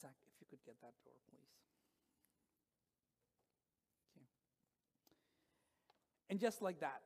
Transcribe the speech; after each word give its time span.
Zach, 0.00 0.14
if 0.26 0.40
you 0.40 0.46
could 0.48 0.64
get 0.64 0.80
that 0.80 0.94
door, 1.04 1.14
please. 1.30 1.50
You. 4.16 4.22
And 6.28 6.40
just 6.40 6.62
like 6.62 6.80
that, 6.80 7.02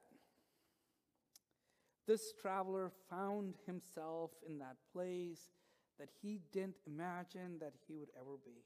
this 2.06 2.32
traveler 2.40 2.92
found 3.08 3.54
himself 3.66 4.30
in 4.46 4.58
that 4.58 4.76
place 4.92 5.50
that 5.98 6.08
he 6.22 6.40
didn't 6.52 6.76
imagine 6.86 7.58
that 7.60 7.72
he 7.86 7.94
would 7.94 8.10
ever 8.18 8.36
be. 8.44 8.64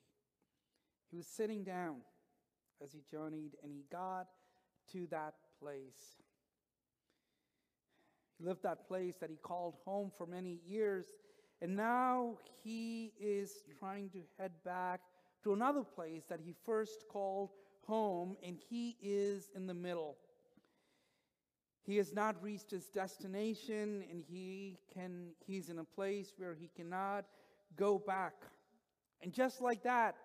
He 1.10 1.16
was 1.16 1.26
sitting 1.26 1.62
down 1.62 1.96
as 2.82 2.92
he 2.92 3.02
journeyed 3.10 3.56
and 3.62 3.72
he 3.72 3.84
got 3.90 4.26
to 4.92 5.06
that 5.10 5.34
place. 5.60 6.18
He 8.38 8.44
lived 8.44 8.62
that 8.62 8.86
place 8.86 9.16
that 9.20 9.30
he 9.30 9.36
called 9.36 9.74
home 9.84 10.10
for 10.16 10.26
many 10.26 10.60
years, 10.66 11.06
and 11.60 11.76
now 11.76 12.38
he 12.62 13.12
is 13.20 13.62
trying 13.78 14.10
to 14.10 14.20
head 14.38 14.52
back 14.64 15.00
to 15.42 15.52
another 15.52 15.82
place 15.82 16.24
that 16.28 16.40
he 16.44 16.54
first 16.64 17.04
called 17.10 17.50
home, 17.86 18.36
and 18.42 18.58
he 18.68 18.96
is 19.02 19.50
in 19.56 19.66
the 19.66 19.74
middle. 19.74 20.16
He 21.84 21.96
has 21.96 22.12
not 22.12 22.42
reached 22.42 22.70
his 22.70 22.88
destination, 22.88 24.04
and 24.10 24.22
he 24.28 24.78
can, 24.92 25.30
he's 25.46 25.70
in 25.70 25.78
a 25.78 25.84
place 25.84 26.34
where 26.36 26.54
he 26.54 26.68
cannot 26.76 27.24
go 27.76 27.98
back. 27.98 28.34
And 29.22 29.32
just 29.32 29.60
like 29.60 29.82
that, 29.84 30.16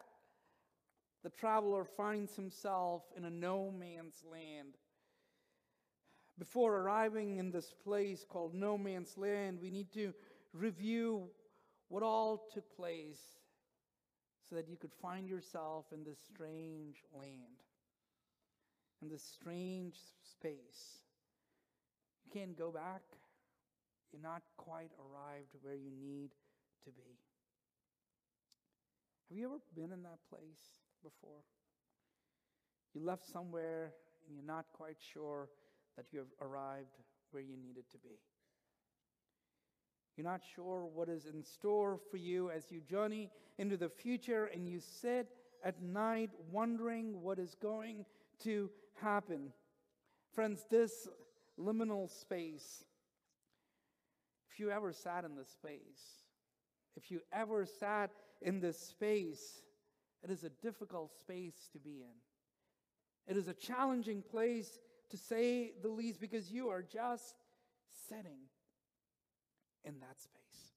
the 1.24 1.30
traveler 1.30 1.86
finds 1.86 2.36
himself 2.36 3.04
in 3.16 3.24
a 3.24 3.30
no 3.30 3.72
man's 3.72 4.24
land. 4.30 4.76
Before 6.38 6.76
arriving 6.76 7.38
in 7.38 7.50
this 7.50 7.74
place 7.84 8.26
called 8.28 8.54
no 8.54 8.78
man's 8.78 9.18
land, 9.18 9.60
we 9.62 9.72
need 9.72 9.94
to 9.94 10.14
review 10.54 11.30
what 11.90 12.04
all 12.04 12.48
took 12.54 12.76
place 12.76 13.22
so 14.48 14.56
that 14.56 14.68
you 14.68 14.78
could 14.78 14.94
find 15.02 15.28
yourself 15.28 15.86
in 15.94 16.04
this 16.04 16.20
strange 16.34 16.98
land, 17.18 17.64
in 19.02 19.10
this 19.10 19.24
strange 19.24 19.96
space. 20.24 21.02
You 22.26 22.32
can't 22.40 22.58
go 22.58 22.72
back. 22.72 23.02
You're 24.12 24.22
not 24.22 24.44
quite 24.58 24.92
arrived 25.00 25.56
where 25.62 25.76
you 25.76 25.92
need 25.92 26.32
to 26.86 26.92
be. 26.92 27.18
Have 29.30 29.38
you 29.38 29.46
ever 29.46 29.60
been 29.76 29.92
in 29.92 30.04
that 30.04 30.20
place 30.30 30.82
before? 31.04 31.42
You 32.94 33.04
left 33.04 33.26
somewhere 33.26 33.94
and 34.28 34.36
you're 34.36 34.46
not 34.46 34.66
quite 34.74 34.98
sure 35.14 35.50
that 35.98 36.06
you 36.12 36.20
have 36.20 36.28
arrived 36.42 36.98
where 37.32 37.42
you 37.42 37.58
needed 37.58 37.90
to 37.92 37.98
be. 37.98 38.20
You're 40.16 40.26
not 40.26 40.42
sure 40.56 40.86
what 40.94 41.10
is 41.10 41.26
in 41.26 41.44
store 41.44 42.00
for 42.12 42.18
you 42.18 42.52
as 42.52 42.72
you 42.72 42.82
journey 42.82 43.30
into 43.58 43.78
the 43.78 43.90
future 43.90 44.46
and 44.46 44.68
you 44.68 44.80
sit 44.80 45.28
at 45.64 45.82
night 45.82 46.30
wondering 46.52 47.22
what 47.22 47.40
is 47.40 47.56
going 47.56 48.06
to 48.44 48.70
happen. 49.02 49.52
Friends, 50.34 50.66
this 50.70 51.08
liminal 51.60 52.10
space, 52.10 52.86
if 54.52 54.60
you 54.60 54.70
ever 54.70 54.94
sat 54.94 55.26
in 55.26 55.36
this 55.36 55.50
space, 55.50 56.24
if 56.96 57.10
you 57.10 57.22
ever 57.32 57.66
sat 57.66 58.12
in 58.42 58.60
this 58.60 58.78
space, 58.78 59.64
it 60.24 60.30
is 60.30 60.44
a 60.44 60.50
difficult 60.62 61.12
space 61.20 61.70
to 61.72 61.80
be 61.80 62.02
in. 62.02 63.32
It 63.34 63.38
is 63.38 63.48
a 63.48 63.54
challenging 63.54 64.22
place 64.22 64.80
to 65.10 65.18
say 65.18 65.74
the 65.82 65.90
least 65.90 66.20
because 66.20 66.52
you 66.52 66.70
are 66.70 66.84
just 66.84 67.36
sitting 68.10 68.40
in 69.84 70.00
that 70.00 70.22
space. 70.22 70.74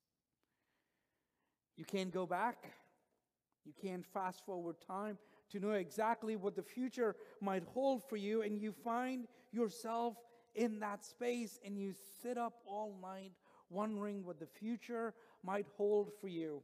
You 1.77 1.85
can't 1.85 2.13
go 2.13 2.27
back. 2.27 2.73
You 3.65 3.73
can't 3.81 4.07
fast 4.07 4.45
forward 4.47 4.77
time 4.87 5.19
to 5.51 5.61
know 5.61 5.73
exactly 5.73 6.37
what 6.37 6.57
the 6.57 6.63
future 6.63 7.17
might 7.41 7.65
hold 7.65 8.03
for 8.09 8.17
you, 8.17 8.43
and 8.43 8.59
you 8.59 8.73
find 8.73 9.27
yourself 9.53 10.17
in 10.55 10.81
that 10.81 11.05
space 11.05 11.61
and 11.65 11.79
you 11.79 11.93
sit 12.23 12.39
up 12.39 12.55
all 12.67 12.97
night 13.03 13.33
wondering 13.69 14.25
what 14.25 14.41
the 14.41 14.47
future 14.47 15.13
might 15.43 15.67
hold 15.77 16.13
for 16.21 16.29
you. 16.29 16.63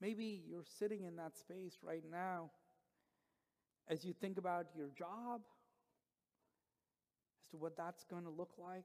Maybe 0.00 0.42
you're 0.48 0.64
sitting 0.78 1.04
in 1.04 1.16
that 1.16 1.36
space 1.36 1.78
right 1.82 2.04
now 2.08 2.50
as 3.88 4.04
you 4.04 4.12
think 4.12 4.38
about 4.38 4.66
your 4.76 4.88
job, 4.96 5.40
as 7.42 7.48
to 7.50 7.56
what 7.56 7.76
that's 7.76 8.04
going 8.04 8.24
to 8.24 8.30
look 8.30 8.52
like, 8.58 8.84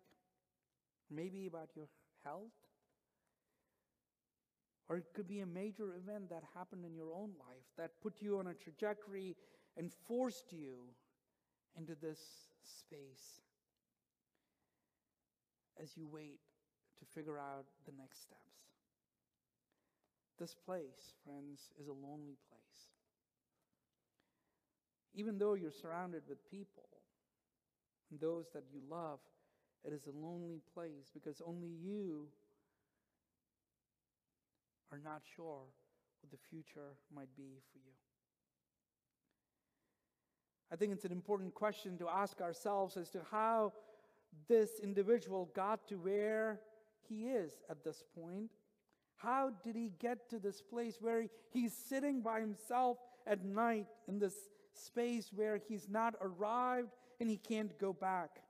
maybe 1.15 1.47
about 1.47 1.69
your 1.75 1.87
health. 2.23 2.51
Or 4.89 4.97
it 4.97 5.05
could 5.13 5.27
be 5.27 5.39
a 5.39 5.45
major 5.45 5.95
event 5.95 6.29
that 6.29 6.43
happened 6.53 6.85
in 6.85 6.93
your 6.93 7.13
own 7.13 7.31
life 7.39 7.65
that 7.77 8.01
put 8.01 8.21
you 8.21 8.39
on 8.39 8.47
a 8.47 8.53
trajectory 8.53 9.35
and 9.77 9.91
forced 10.07 10.51
you 10.51 10.75
into 11.77 11.95
this 11.95 12.19
space 12.61 13.41
as 15.81 15.97
you 15.97 16.07
wait 16.07 16.39
to 16.99 17.05
figure 17.05 17.39
out 17.39 17.65
the 17.85 17.93
next 17.97 18.21
steps. 18.21 18.39
This 20.39 20.55
place, 20.55 21.13
friends, 21.25 21.71
is 21.79 21.87
a 21.87 21.93
lonely 21.93 22.37
place. 22.49 22.89
Even 25.15 25.37
though 25.37 25.53
you're 25.53 25.71
surrounded 25.71 26.23
with 26.27 26.49
people 26.49 26.89
and 28.09 28.19
those 28.19 28.45
that 28.53 28.63
you 28.71 28.81
love, 28.89 29.19
it 29.85 29.93
is 29.93 30.07
a 30.07 30.11
lonely 30.11 30.61
place 30.73 31.11
because 31.13 31.41
only 31.45 31.67
you 31.67 32.27
are 34.91 34.99
not 35.03 35.21
sure 35.35 35.63
what 36.21 36.31
the 36.31 36.37
future 36.49 36.95
might 37.13 37.35
be 37.35 37.59
for 37.71 37.79
you. 37.79 37.93
I 40.71 40.75
think 40.75 40.93
it's 40.93 41.05
an 41.05 41.11
important 41.11 41.53
question 41.53 41.97
to 41.97 42.07
ask 42.07 42.41
ourselves 42.41 42.97
as 42.97 43.09
to 43.11 43.19
how 43.29 43.73
this 44.47 44.79
individual 44.81 45.51
got 45.53 45.87
to 45.89 45.95
where 45.95 46.59
he 47.07 47.27
is 47.27 47.51
at 47.69 47.83
this 47.83 48.03
point. 48.19 48.49
How 49.17 49.51
did 49.63 49.75
he 49.75 49.91
get 49.99 50.29
to 50.29 50.39
this 50.39 50.61
place 50.61 50.97
where 50.99 51.27
he's 51.51 51.73
sitting 51.73 52.21
by 52.21 52.39
himself 52.39 52.97
at 53.27 53.45
night 53.45 53.87
in 54.07 54.19
this 54.19 54.33
space 54.73 55.31
where 55.33 55.61
he's 55.67 55.87
not 55.87 56.15
arrived 56.21 56.89
and 57.19 57.29
he 57.29 57.37
can't 57.37 57.77
go 57.77 57.93
back? 57.93 58.41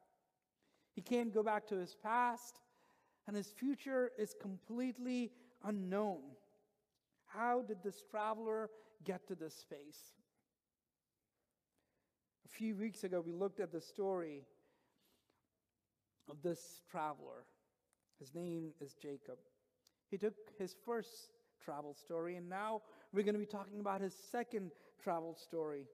He 0.94 1.02
can't 1.02 1.34
go 1.34 1.44
back 1.44 1.68
to 1.68 1.76
his 1.76 1.96
past, 1.96 2.60
and 3.28 3.36
his 3.36 3.52
future 3.52 4.12
is 4.18 4.36
completely 4.40 5.32
unknown. 5.64 6.22
How 7.26 7.62
did 7.62 7.78
this 7.84 8.04
traveler 8.10 8.70
get 9.04 9.28
to 9.28 9.36
this 9.36 9.56
space? 9.56 10.14
A 12.46 12.50
few 12.50 12.76
weeks 12.76 13.04
ago, 13.04 13.22
we 13.22 13.32
looked 13.32 13.60
at 13.60 13.72
the 13.72 13.82
story 13.82 14.44
of 16.30 16.42
this 16.44 16.82
traveler. 16.90 17.46
His 18.20 18.36
name 18.36 18.70
is 18.80 18.94
Jacob. 18.94 19.40
He 20.12 20.18
took 20.18 20.36
his 20.60 20.76
first 20.86 21.32
travel 21.64 21.96
story, 21.96 22.36
and 22.36 22.48
now 22.48 22.82
we're 23.12 23.24
going 23.24 23.34
to 23.34 23.40
be 23.40 23.46
talking 23.46 23.80
about 23.80 24.02
his 24.02 24.14
second 24.32 24.72
travel 25.04 25.36
story. 25.36 25.86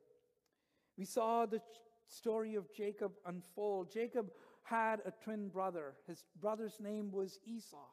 We 0.98 1.06
saw 1.06 1.46
the 1.46 1.62
story 2.10 2.56
of 2.56 2.74
Jacob 2.74 3.12
unfold. 3.26 3.92
Jacob 3.92 4.32
had 4.64 5.02
a 5.06 5.12
twin 5.24 5.50
brother. 5.50 5.94
His 6.08 6.26
brother's 6.40 6.80
name 6.80 7.12
was 7.12 7.40
Esau. 7.46 7.88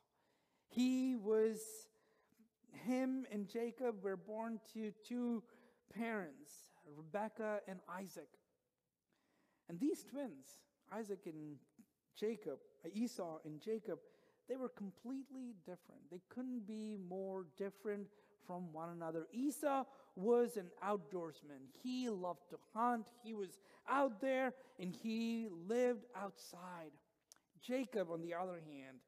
He 0.69 1.16
was, 1.16 1.60
him 2.72 3.27
and 3.31 3.49
Jacob 3.49 4.03
were 4.03 4.16
born 4.16 4.60
to 4.75 4.93
two 5.06 5.43
parents, 5.94 6.50
Rebekah 6.97 7.60
and 7.69 7.78
Isaac. 7.88 8.28
And 9.69 9.78
these 9.81 10.04
twins, 10.04 10.47
Isaac 10.93 11.21
and 11.27 11.56
Jacob, 12.19 12.59
uh, 12.84 12.88
Esau 12.93 13.38
and 13.44 13.60
Jacob, 13.60 13.98
they 14.48 14.56
were 14.56 14.69
completely 14.69 15.54
different. 15.65 16.03
They 16.10 16.21
couldn't 16.28 16.66
be 16.66 16.97
more 17.09 17.47
different 17.57 18.07
from 18.47 18.72
one 18.72 18.91
another. 18.91 19.27
Esau 19.33 19.84
was 20.15 20.57
an 20.57 20.69
outdoorsman. 20.84 21.69
He 21.83 22.09
loved 22.09 22.51
to 22.51 22.57
hunt. 22.75 23.07
He 23.22 23.34
was 23.34 23.59
out 23.89 24.21
there 24.21 24.53
and 24.78 24.95
he 25.03 25.48
lived 25.69 26.04
outside. 26.16 26.93
Jacob, 27.63 28.10
on 28.10 28.21
the 28.21 28.34
other 28.34 28.60
hand, 28.71 28.98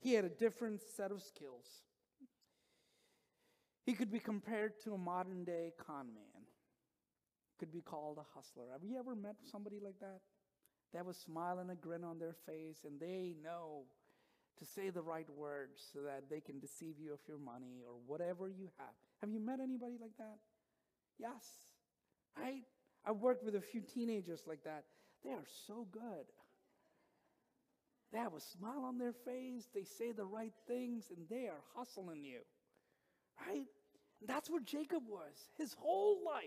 he 0.00 0.12
had 0.12 0.24
a 0.24 0.28
different 0.28 0.80
set 0.96 1.10
of 1.10 1.22
skills. 1.22 1.66
He 3.86 3.92
could 3.92 4.10
be 4.10 4.18
compared 4.18 4.80
to 4.84 4.94
a 4.94 4.98
modern 4.98 5.44
day 5.44 5.72
con 5.86 6.06
man 6.14 6.44
could 7.58 7.72
be 7.72 7.80
called 7.80 8.18
a 8.18 8.34
hustler. 8.34 8.64
Have 8.72 8.84
you 8.84 8.98
ever 8.98 9.14
met 9.14 9.36
somebody 9.50 9.78
like 9.82 9.98
that? 10.00 10.20
They 10.92 10.98
have 10.98 11.08
a 11.08 11.14
smile 11.14 11.58
and 11.58 11.70
a 11.70 11.74
grin 11.74 12.04
on 12.04 12.18
their 12.18 12.36
face, 12.46 12.84
and 12.84 13.00
they 13.00 13.34
know 13.42 13.84
to 14.58 14.64
say 14.64 14.90
the 14.90 15.02
right 15.02 15.28
words 15.36 15.82
so 15.92 16.00
that 16.02 16.24
they 16.30 16.40
can 16.40 16.58
deceive 16.60 16.94
you 16.98 17.12
of 17.12 17.20
your 17.26 17.38
money 17.38 17.82
or 17.86 17.94
whatever 18.06 18.48
you 18.48 18.68
have. 18.78 18.94
Have 19.20 19.30
you 19.30 19.40
met 19.40 19.60
anybody 19.60 19.96
like 20.00 20.16
that? 20.18 20.38
Yes. 21.18 21.44
Right? 22.38 22.62
I've 23.06 23.16
worked 23.16 23.44
with 23.44 23.54
a 23.56 23.60
few 23.60 23.80
teenagers 23.80 24.42
like 24.46 24.64
that. 24.64 24.84
They 25.24 25.30
are 25.30 25.44
so 25.66 25.86
good. 25.92 26.26
They 28.12 28.18
have 28.18 28.34
a 28.34 28.40
smile 28.40 28.84
on 28.84 28.98
their 28.98 29.12
face, 29.12 29.68
they 29.74 29.84
say 29.84 30.12
the 30.12 30.24
right 30.24 30.52
things, 30.68 31.10
and 31.10 31.26
they 31.28 31.46
are 31.48 31.60
hustling 31.74 32.24
you. 32.24 32.40
right? 33.46 33.66
That's 34.26 34.48
what 34.48 34.64
Jacob 34.64 35.02
was. 35.08 35.48
His 35.58 35.74
whole 35.74 36.18
life 36.24 36.44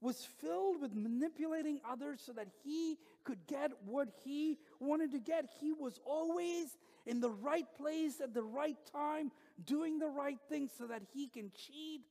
was 0.00 0.26
filled 0.40 0.80
with 0.80 0.94
manipulating 0.94 1.80
others 1.88 2.22
so 2.24 2.32
that 2.32 2.48
he 2.64 2.96
could 3.24 3.46
get 3.46 3.70
what 3.84 4.08
he 4.24 4.58
wanted 4.78 5.12
to 5.12 5.18
get. 5.18 5.44
He 5.60 5.72
was 5.72 6.00
always 6.06 6.78
in 7.06 7.20
the 7.20 7.30
right 7.30 7.66
place 7.76 8.20
at 8.20 8.34
the 8.34 8.42
right 8.42 8.78
time, 8.92 9.30
doing 9.64 9.98
the 9.98 10.08
right 10.08 10.38
thing 10.48 10.68
so 10.78 10.86
that 10.86 11.02
he 11.12 11.28
can 11.28 11.50
cheat 11.54 12.02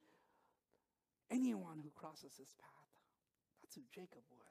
anyone 1.32 1.80
who 1.84 1.90
crosses 1.96 2.34
his 2.38 2.54
path. 2.60 2.70
That's 3.62 3.76
who 3.76 3.82
Jacob 3.94 4.24
was. 4.32 4.50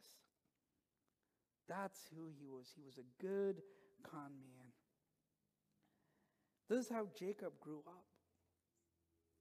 That's 1.69 2.01
who 2.15 2.31
he 2.39 2.47
was. 2.47 2.73
He 2.75 2.83
was 2.83 2.99
a 2.99 3.23
good 3.23 3.63
con 4.03 4.33
man. 4.41 4.73
This 6.69 6.87
is 6.87 6.93
how 6.93 7.09
Jacob 7.19 7.53
grew 7.61 7.83
up. 7.87 8.05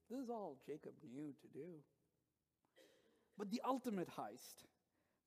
This 0.09 0.19
is 0.19 0.29
all 0.29 0.57
Jacob 0.65 0.93
knew 1.13 1.33
to 1.41 1.47
do. 1.53 1.67
But 3.37 3.51
the 3.51 3.61
ultimate 3.65 4.09
heist 4.09 4.65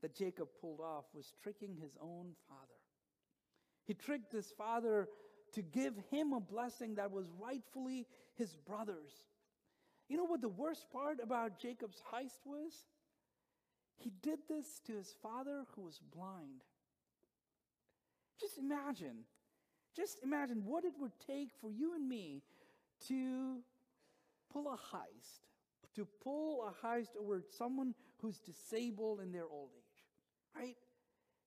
that 0.03 0.17
Jacob 0.17 0.49
pulled 0.61 0.81
off 0.81 1.05
was 1.15 1.33
tricking 1.43 1.77
his 1.81 1.97
own 2.01 2.33
father. 2.49 2.81
He 3.87 3.95
tricked 3.95 4.33
his 4.33 4.51
father 4.57 5.09
to 5.55 5.63
give 5.63 5.95
him 6.11 6.33
a 6.33 6.41
blessing 6.41 6.95
that 6.97 7.11
was 7.11 7.27
rightfully 7.39 8.07
his 8.35 8.57
brother's. 8.67 9.13
You 10.09 10.17
know 10.17 10.25
what 10.25 10.41
the 10.41 10.49
worst 10.49 10.91
part 10.93 11.19
about 11.23 11.61
Jacob's 11.61 12.03
heist 12.13 12.45
was? 12.45 12.73
He 13.97 14.11
did 14.23 14.41
this 14.49 14.81
to 14.87 14.93
his 14.93 15.15
father 15.23 15.65
who 15.75 15.83
was 15.83 16.01
blind. 16.15 16.65
Just 18.41 18.59
imagine, 18.59 19.25
just 19.95 20.19
imagine 20.23 20.65
what 20.65 20.85
it 20.85 20.95
would 20.99 21.13
take 21.27 21.51
for 21.61 21.71
you 21.71 21.95
and 21.95 22.09
me 22.09 22.43
to 23.09 23.59
pull 24.53 24.69
a 24.69 24.77
heist, 24.77 25.47
to 25.95 26.07
pull 26.25 26.67
a 26.67 26.87
heist 26.87 27.11
over 27.21 27.43
someone 27.59 27.95
who's 28.21 28.39
disabled 28.39 29.21
in 29.21 29.33
their 29.33 29.47
old 29.47 29.71
age, 29.77 30.63
right? 30.63 30.77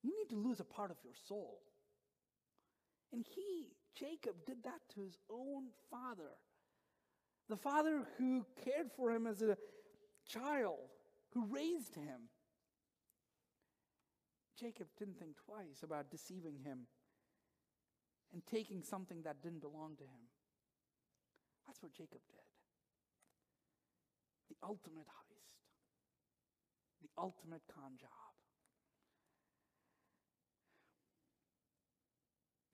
You 0.03 0.13
need 0.17 0.29
to 0.29 0.35
lose 0.35 0.59
a 0.59 0.65
part 0.65 0.91
of 0.91 0.97
your 1.03 1.13
soul. 1.27 1.59
And 3.11 3.25
he, 3.35 3.67
Jacob, 3.97 4.35
did 4.45 4.63
that 4.63 4.79
to 4.95 5.01
his 5.01 5.17
own 5.29 5.67
father. 5.91 6.31
The 7.49 7.57
father 7.57 8.07
who 8.17 8.45
cared 8.63 8.91
for 8.95 9.11
him 9.11 9.27
as 9.27 9.41
a 9.41 9.57
child, 10.27 10.89
who 11.33 11.45
raised 11.45 11.95
him. 11.95 12.29
Jacob 14.59 14.87
didn't 14.97 15.19
think 15.19 15.35
twice 15.45 15.83
about 15.83 16.09
deceiving 16.09 16.59
him 16.63 16.87
and 18.31 18.41
taking 18.45 18.81
something 18.81 19.21
that 19.23 19.41
didn't 19.41 19.61
belong 19.61 19.95
to 19.97 20.03
him. 20.03 20.25
That's 21.67 21.81
what 21.81 21.93
Jacob 21.93 22.21
did. 22.29 22.39
The 24.49 24.55
ultimate 24.67 25.07
heist, 25.07 25.57
the 27.01 27.09
ultimate 27.17 27.61
con 27.73 27.97
job. 27.99 28.22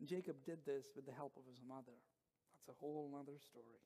Jacob 0.06 0.36
did 0.46 0.60
this 0.66 0.86
with 0.96 1.06
the 1.06 1.12
help 1.12 1.34
of 1.38 1.44
his 1.50 1.62
mother. 1.68 1.98
That's 2.56 2.70
a 2.70 2.80
whole 2.80 3.18
other 3.20 3.38
story. 3.40 3.84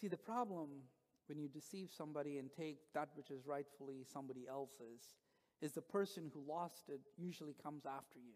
See, 0.00 0.08
the 0.08 0.16
problem 0.16 0.68
when 1.26 1.38
you 1.38 1.48
deceive 1.48 1.90
somebody 1.96 2.38
and 2.38 2.50
take 2.52 2.78
that 2.94 3.08
which 3.14 3.30
is 3.30 3.46
rightfully 3.46 4.04
somebody 4.10 4.46
else's 4.48 5.14
is 5.60 5.72
the 5.72 5.82
person 5.82 6.30
who 6.32 6.42
lost 6.46 6.88
it 6.88 7.00
usually 7.16 7.54
comes 7.62 7.84
after 7.84 8.18
you. 8.18 8.34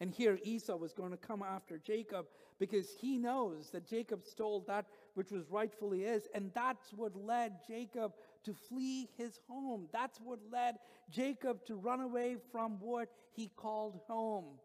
And 0.00 0.12
here 0.12 0.38
Esau 0.42 0.76
was 0.76 0.92
going 0.92 1.12
to 1.12 1.16
come 1.16 1.42
after 1.42 1.78
Jacob 1.78 2.26
because 2.58 2.90
he 3.00 3.16
knows 3.16 3.70
that 3.70 3.88
Jacob 3.88 4.24
stole 4.24 4.64
that 4.66 4.86
which 5.14 5.30
was 5.30 5.50
rightfully 5.50 6.02
his. 6.02 6.28
And 6.34 6.50
that's 6.54 6.92
what 6.92 7.16
led 7.16 7.54
Jacob 7.66 8.12
to 8.44 8.52
flee 8.52 9.08
his 9.16 9.38
home. 9.48 9.88
That's 9.92 10.20
what 10.20 10.38
led 10.52 10.76
Jacob 11.10 11.64
to 11.66 11.76
run 11.76 12.00
away 12.00 12.36
from 12.52 12.78
what 12.80 13.08
he 13.32 13.50
called 13.56 14.00
home. 14.06 14.58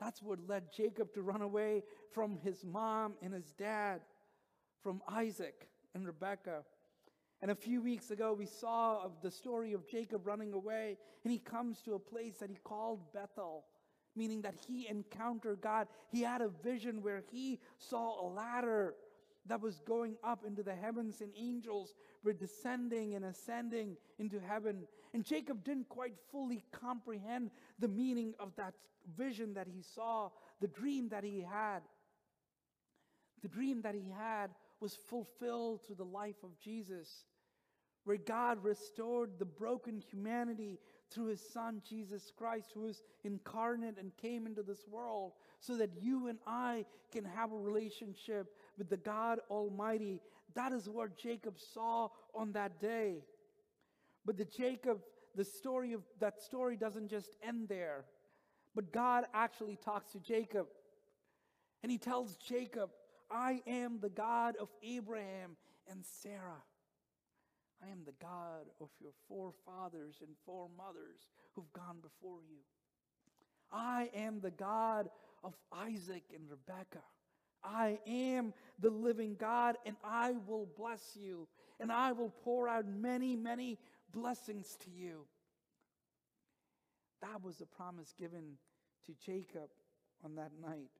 That's 0.00 0.22
what 0.22 0.38
led 0.46 0.72
Jacob 0.72 1.12
to 1.14 1.22
run 1.22 1.42
away 1.42 1.82
from 2.12 2.38
his 2.42 2.64
mom 2.64 3.14
and 3.22 3.32
his 3.32 3.52
dad, 3.52 4.00
from 4.82 5.02
Isaac 5.08 5.68
and 5.94 6.06
Rebekah. 6.06 6.64
And 7.40 7.50
a 7.50 7.54
few 7.54 7.82
weeks 7.82 8.10
ago, 8.10 8.32
we 8.32 8.46
saw 8.46 9.02
of 9.02 9.12
the 9.22 9.30
story 9.30 9.72
of 9.72 9.88
Jacob 9.88 10.26
running 10.26 10.52
away, 10.52 10.96
and 11.24 11.32
he 11.32 11.38
comes 11.38 11.80
to 11.82 11.94
a 11.94 11.98
place 11.98 12.36
that 12.38 12.50
he 12.50 12.56
called 12.64 13.12
Bethel, 13.12 13.64
meaning 14.16 14.42
that 14.42 14.54
he 14.66 14.88
encountered 14.88 15.60
God. 15.60 15.88
He 16.10 16.22
had 16.22 16.40
a 16.40 16.48
vision 16.48 17.02
where 17.02 17.22
he 17.30 17.60
saw 17.78 18.26
a 18.26 18.28
ladder 18.28 18.94
that 19.46 19.60
was 19.60 19.80
going 19.80 20.16
up 20.24 20.44
into 20.46 20.62
the 20.62 20.74
heavens, 20.74 21.20
and 21.20 21.30
angels 21.36 21.94
were 22.22 22.32
descending 22.32 23.14
and 23.14 23.24
ascending 23.24 23.96
into 24.18 24.40
heaven. 24.40 24.84
And 25.12 25.24
Jacob 25.24 25.64
didn't 25.64 25.88
quite 25.88 26.14
fully 26.32 26.64
comprehend 26.72 27.50
the 27.78 27.88
meaning 27.88 28.34
of 28.38 28.54
that 28.56 28.74
vision 29.16 29.54
that 29.54 29.66
he 29.66 29.82
saw, 29.82 30.30
the 30.60 30.68
dream 30.68 31.08
that 31.10 31.24
he 31.24 31.40
had. 31.40 31.80
The 33.42 33.48
dream 33.48 33.82
that 33.82 33.94
he 33.94 34.10
had 34.16 34.50
was 34.80 34.94
fulfilled 34.94 35.82
through 35.86 35.96
the 35.96 36.04
life 36.04 36.42
of 36.42 36.58
Jesus, 36.58 37.24
where 38.04 38.16
God 38.16 38.62
restored 38.62 39.30
the 39.38 39.44
broken 39.44 39.98
humanity 39.98 40.78
through 41.10 41.26
his 41.26 41.40
son 41.40 41.82
Jesus 41.88 42.32
Christ, 42.36 42.72
who 42.74 42.82
was 42.82 43.02
incarnate 43.24 43.96
and 43.98 44.16
came 44.16 44.46
into 44.46 44.62
this 44.62 44.86
world, 44.88 45.32
so 45.60 45.76
that 45.76 45.90
you 46.00 46.28
and 46.28 46.38
I 46.46 46.84
can 47.12 47.24
have 47.24 47.52
a 47.52 47.56
relationship 47.56 48.54
with 48.76 48.90
the 48.90 48.96
God 48.96 49.40
Almighty. 49.50 50.20
That 50.54 50.72
is 50.72 50.88
what 50.88 51.16
Jacob 51.16 51.58
saw 51.58 52.08
on 52.34 52.52
that 52.52 52.80
day. 52.80 53.24
But 54.24 54.36
the 54.36 54.44
Jacob, 54.44 55.00
the 55.34 55.44
story 55.44 55.92
of 55.92 56.02
that 56.20 56.40
story 56.42 56.76
doesn't 56.76 57.08
just 57.08 57.36
end 57.42 57.68
there. 57.68 58.04
But 58.74 58.92
God 58.92 59.24
actually 59.32 59.76
talks 59.76 60.12
to 60.12 60.18
Jacob. 60.18 60.66
And 61.82 61.92
he 61.92 61.98
tells 61.98 62.36
Jacob, 62.36 62.90
I 63.30 63.62
am 63.66 63.98
the 64.00 64.08
God 64.08 64.56
of 64.56 64.68
Abraham 64.82 65.56
and 65.90 66.04
Sarah. 66.04 66.62
I 67.82 67.90
am 67.90 68.00
the 68.04 68.14
God 68.20 68.66
of 68.80 68.88
your 69.00 69.12
forefathers 69.28 70.16
and 70.20 70.30
foremothers 70.46 71.28
who've 71.54 71.72
gone 71.72 71.98
before 72.02 72.40
you. 72.48 72.58
I 73.72 74.10
am 74.14 74.40
the 74.40 74.50
God 74.50 75.08
of 75.42 75.54
Isaac 75.72 76.24
and 76.34 76.48
Rebekah. 76.48 77.04
I 77.62 77.98
am 78.06 78.52
the 78.78 78.90
living 78.90 79.36
God, 79.38 79.76
and 79.86 79.96
I 80.04 80.34
will 80.46 80.68
bless 80.76 81.16
you, 81.18 81.48
and 81.80 81.90
I 81.90 82.12
will 82.12 82.32
pour 82.44 82.68
out 82.68 82.86
many, 82.86 83.36
many 83.36 83.78
blessings 84.12 84.76
to 84.84 84.90
you. 84.90 85.26
That 87.22 87.42
was 87.42 87.56
the 87.56 87.66
promise 87.66 88.14
given 88.18 88.58
to 89.06 89.12
Jacob 89.24 89.70
on 90.24 90.34
that 90.36 90.52
night. 90.60 90.90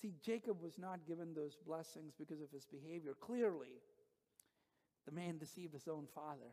See, 0.00 0.14
Jacob 0.24 0.62
was 0.62 0.78
not 0.78 1.04
given 1.06 1.34
those 1.34 1.56
blessings 1.66 2.14
because 2.16 2.40
of 2.40 2.50
his 2.52 2.64
behavior. 2.64 3.14
Clearly, 3.20 3.82
the 5.08 5.14
man 5.14 5.38
deceived 5.38 5.72
his 5.72 5.88
own 5.88 6.06
father 6.14 6.52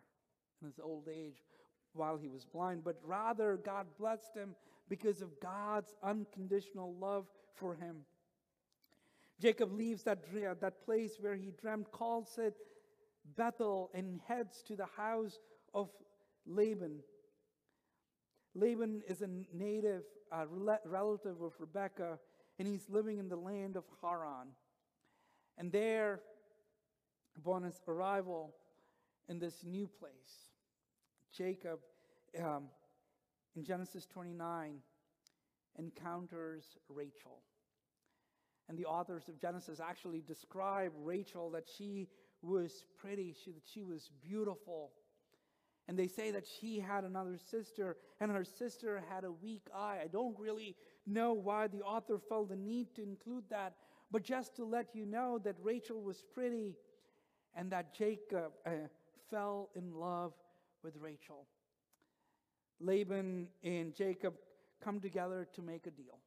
in 0.62 0.68
his 0.68 0.80
old 0.80 1.10
age 1.14 1.44
while 1.94 2.16
he 2.16 2.30
was 2.30 2.46
blind, 2.46 2.84
but 2.84 2.98
rather 3.04 3.58
God 3.58 3.86
blessed 4.00 4.34
him 4.34 4.56
because 4.88 5.22
of 5.22 5.40
God's 5.42 5.96
unconditional 6.02 6.96
love 6.96 7.26
for 7.54 7.76
him. 7.76 7.98
Jacob 9.42 9.74
leaves 9.74 10.04
that, 10.04 10.20
that 10.62 10.86
place 10.86 11.18
where 11.20 11.36
he 11.36 11.52
dreamt, 11.60 11.92
calls 11.92 12.38
it 12.38 12.56
Bethel, 13.36 13.92
and 13.94 14.22
heads 14.26 14.64
to 14.68 14.78
the 14.78 14.88
house 14.96 15.40
of 15.74 15.90
Laban. 16.46 17.00
Laban 18.54 19.02
is 19.08 19.22
a 19.22 19.28
native 19.54 20.04
relative 20.86 21.42
of 21.42 21.52
Rebekah, 21.60 22.20
and 22.58 22.68
he's 22.68 22.90
living 22.90 23.18
in 23.18 23.28
the 23.28 23.36
land 23.36 23.76
of 23.76 23.84
Haran. 24.02 24.48
And 25.58 25.72
there, 25.72 26.22
upon 27.38 27.64
his 27.64 27.80
arrival 27.88 28.54
in 29.28 29.40
this 29.40 29.64
new 29.64 29.88
place, 29.88 30.52
Jacob, 31.36 31.80
um, 32.42 32.66
in 33.56 33.64
Genesis 33.64 34.06
29, 34.06 34.78
encounters 35.78 36.78
Rachel. 36.90 37.42
And 38.68 38.78
the 38.78 38.86
authors 38.86 39.30
of 39.30 39.40
Genesis 39.40 39.80
actually 39.80 40.22
describe 40.22 40.92
Rachel 40.98 41.52
that 41.52 41.66
she 41.78 42.08
was 42.42 42.86
pretty, 43.00 43.36
she, 43.44 43.52
that 43.52 43.64
she 43.66 43.84
was 43.84 44.10
beautiful. 44.22 44.92
And 45.88 45.98
they 45.98 46.08
say 46.08 46.32
that 46.32 46.46
she 46.48 46.80
had 46.80 47.04
another 47.04 47.38
sister, 47.38 47.98
and 48.20 48.32
her 48.32 48.44
sister 48.44 49.04
had 49.10 49.24
a 49.24 49.32
weak 49.32 49.68
eye. 49.74 50.00
I 50.04 50.08
don't 50.08 50.38
really 50.40 50.76
know 51.06 51.34
why 51.34 51.68
the 51.68 51.82
author 51.82 52.18
felt 52.18 52.50
the 52.50 52.56
need 52.56 52.96
to 52.96 53.04
include 53.04 53.44
that, 53.52 53.76
but 54.12 54.24
just 54.24 54.56
to 54.56 54.66
let 54.66 54.96
you 54.96 55.06
know 55.06 55.40
that 55.44 55.56
Rachel 55.62 56.02
was 56.02 56.24
pretty 56.34 56.76
and 57.56 57.72
that 57.72 57.94
Jacob 57.94 58.52
uh, 58.66 58.72
fell 59.30 59.70
in 59.76 59.94
love 59.94 60.34
with 60.84 60.96
Rachel. 61.00 61.46
Laban 62.80 63.48
and 63.64 63.96
Jacob 63.96 64.34
come 64.84 65.00
together 65.00 65.48
to 65.54 65.62
make 65.62 65.88
a 65.88 65.92
deal. 65.92 66.20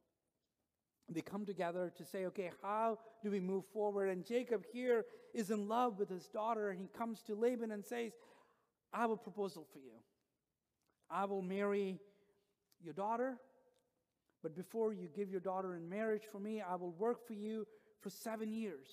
they 1.07 1.21
come 1.21 1.45
together 1.45 1.91
to 1.97 2.05
say, 2.05 2.25
okay, 2.25 2.51
how 2.61 2.97
do 3.23 3.31
we 3.31 3.39
move 3.39 3.63
forward? 3.73 4.09
And 4.09 4.25
Jacob 4.25 4.63
here 4.71 5.05
is 5.33 5.51
in 5.51 5.67
love 5.67 5.99
with 5.99 6.09
his 6.09 6.27
daughter, 6.27 6.69
and 6.69 6.79
he 6.79 6.87
comes 6.87 7.21
to 7.23 7.35
Laban 7.35 7.71
and 7.71 7.85
says, 7.85 8.11
I 8.91 9.01
have 9.01 9.11
a 9.11 9.17
proposal 9.17 9.67
for 9.71 9.79
you. 9.79 9.93
I 11.09 11.25
will 11.25 11.41
marry 11.41 11.99
your 12.83 12.93
daughter, 12.93 13.37
but 14.41 14.55
before 14.55 14.93
you 14.93 15.07
give 15.15 15.29
your 15.29 15.39
daughter 15.39 15.75
in 15.75 15.89
marriage 15.89 16.23
for 16.31 16.39
me, 16.39 16.61
I 16.61 16.75
will 16.75 16.91
work 16.91 17.25
for 17.27 17.33
you 17.33 17.67
for 18.01 18.09
seven 18.09 18.51
years. 18.51 18.87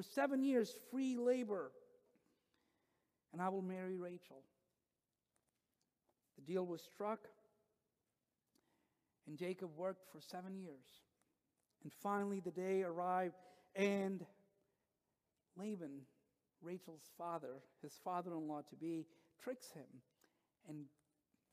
For 0.00 0.04
seven 0.14 0.42
years, 0.42 0.74
free 0.90 1.18
labor. 1.18 1.72
And 3.34 3.42
I 3.42 3.50
will 3.50 3.60
marry 3.60 3.98
Rachel. 3.98 4.44
The 6.36 6.42
deal 6.50 6.64
was 6.64 6.80
struck, 6.80 7.18
and 9.26 9.36
Jacob 9.36 9.76
worked 9.76 10.10
for 10.10 10.18
seven 10.22 10.56
years. 10.56 10.86
And 11.82 11.92
finally, 11.92 12.40
the 12.40 12.50
day 12.50 12.82
arrived, 12.82 13.34
and 13.76 14.24
Laban, 15.54 16.00
Rachel's 16.62 17.10
father, 17.18 17.60
his 17.82 17.92
father 18.02 18.32
in 18.32 18.48
law 18.48 18.62
to 18.70 18.76
be, 18.76 19.04
tricks 19.38 19.70
him 19.70 20.00
and 20.66 20.86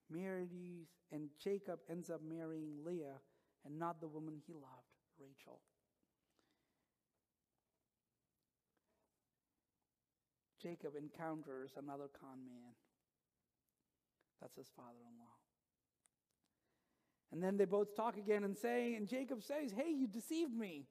marries, 0.10 0.88
and 1.12 1.28
Jacob 1.44 1.80
ends 1.92 2.10
up 2.10 2.22
marrying 2.24 2.78
Leah 2.86 3.20
and 3.66 3.78
not 3.78 4.00
the 4.00 4.08
woman 4.08 4.36
he 4.48 4.54
loved, 4.54 4.96
Rachel. 5.20 5.60
Jacob 10.62 10.94
encounters 10.96 11.72
another 11.78 12.10
con 12.20 12.40
man. 12.46 12.74
That's 14.42 14.56
his 14.56 14.70
father 14.76 15.00
in 15.02 15.20
law. 15.20 15.38
And 17.32 17.44
then 17.44 17.58
they 17.58 17.66
both 17.66 17.96
talk 17.96 18.18
again 18.18 18.44
and 18.44 18.58
say, 18.58 18.96
and 18.96 19.08
Jacob 19.08 19.44
says, 19.44 19.74
Hey, 19.76 19.92
you 19.92 20.08
deceived 20.08 20.54
me. 20.54 20.86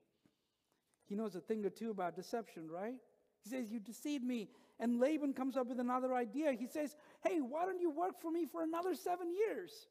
He 1.07 1.15
knows 1.15 1.35
a 1.35 1.41
thing 1.41 1.65
or 1.65 1.71
two 1.71 1.91
about 1.91 2.17
deception, 2.17 2.69
right? 2.71 2.97
He 3.43 3.51
says, 3.51 3.71
You 3.71 3.81
deceived 3.81 4.25
me. 4.25 4.49
And 4.79 5.01
Laban 5.01 5.33
comes 5.33 5.57
up 5.57 5.69
with 5.69 5.81
another 5.81 6.15
idea. 6.15 6.53
He 6.53 6.67
says, 6.67 6.97
Hey, 7.25 7.41
why 7.41 7.65
don't 7.65 7.81
you 7.81 7.91
work 7.91 8.21
for 8.21 8.31
me 8.31 8.47
for 8.51 8.63
another 8.63 8.95
seven 8.95 9.33
years, 9.33 9.87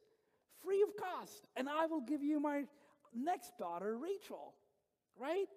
free 0.63 0.83
of 0.83 0.89
cost, 0.95 1.47
and 1.55 1.67
I 1.67 1.85
will 1.87 2.01
give 2.01 2.21
you 2.21 2.39
my 2.39 2.65
next 3.13 3.57
daughter, 3.57 3.97
Rachel, 3.97 4.53
right? 5.17 5.47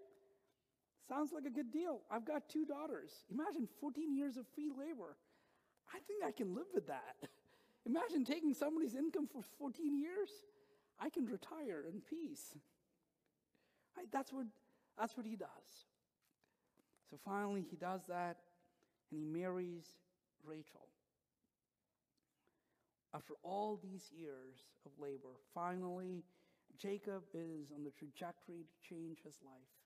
Sounds 1.08 1.32
like 1.32 1.44
a 1.46 1.50
good 1.50 1.72
deal. 1.72 2.00
I've 2.10 2.26
got 2.26 2.48
two 2.48 2.66
daughters. 2.66 3.10
Imagine 3.32 3.66
14 3.80 4.14
years 4.14 4.36
of 4.36 4.46
free 4.54 4.70
labor. 4.70 5.16
I 5.94 6.00
think 6.06 6.22
I 6.22 6.32
can 6.32 6.54
live 6.54 6.66
with 6.74 6.86
that. 6.88 7.16
Imagine 7.86 8.24
taking 8.24 8.52
somebody's 8.52 8.94
income 8.94 9.26
for 9.26 9.42
14 9.58 9.98
years. 9.98 10.28
I 11.00 11.08
can 11.08 11.24
retire 11.24 11.84
in 11.90 12.02
peace. 12.02 12.54
Right? 13.96 14.06
That's, 14.12 14.32
what, 14.32 14.46
that's 14.98 15.16
what 15.16 15.24
he 15.24 15.36
does. 15.36 15.86
So 17.10 17.18
finally, 17.24 17.64
he 17.68 17.76
does 17.76 18.02
that 18.08 18.36
and 19.10 19.18
he 19.18 19.24
marries 19.24 19.86
Rachel. 20.44 20.88
After 23.14 23.32
all 23.42 23.80
these 23.82 24.10
years 24.14 24.56
of 24.84 24.92
labor, 25.00 25.40
finally, 25.54 26.24
Jacob 26.76 27.22
is 27.32 27.72
on 27.74 27.82
the 27.82 27.90
trajectory 27.90 28.64
to 28.64 28.88
change 28.88 29.20
his 29.24 29.36
life. 29.42 29.77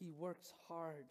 He 0.00 0.10
works 0.10 0.54
hard. 0.66 1.04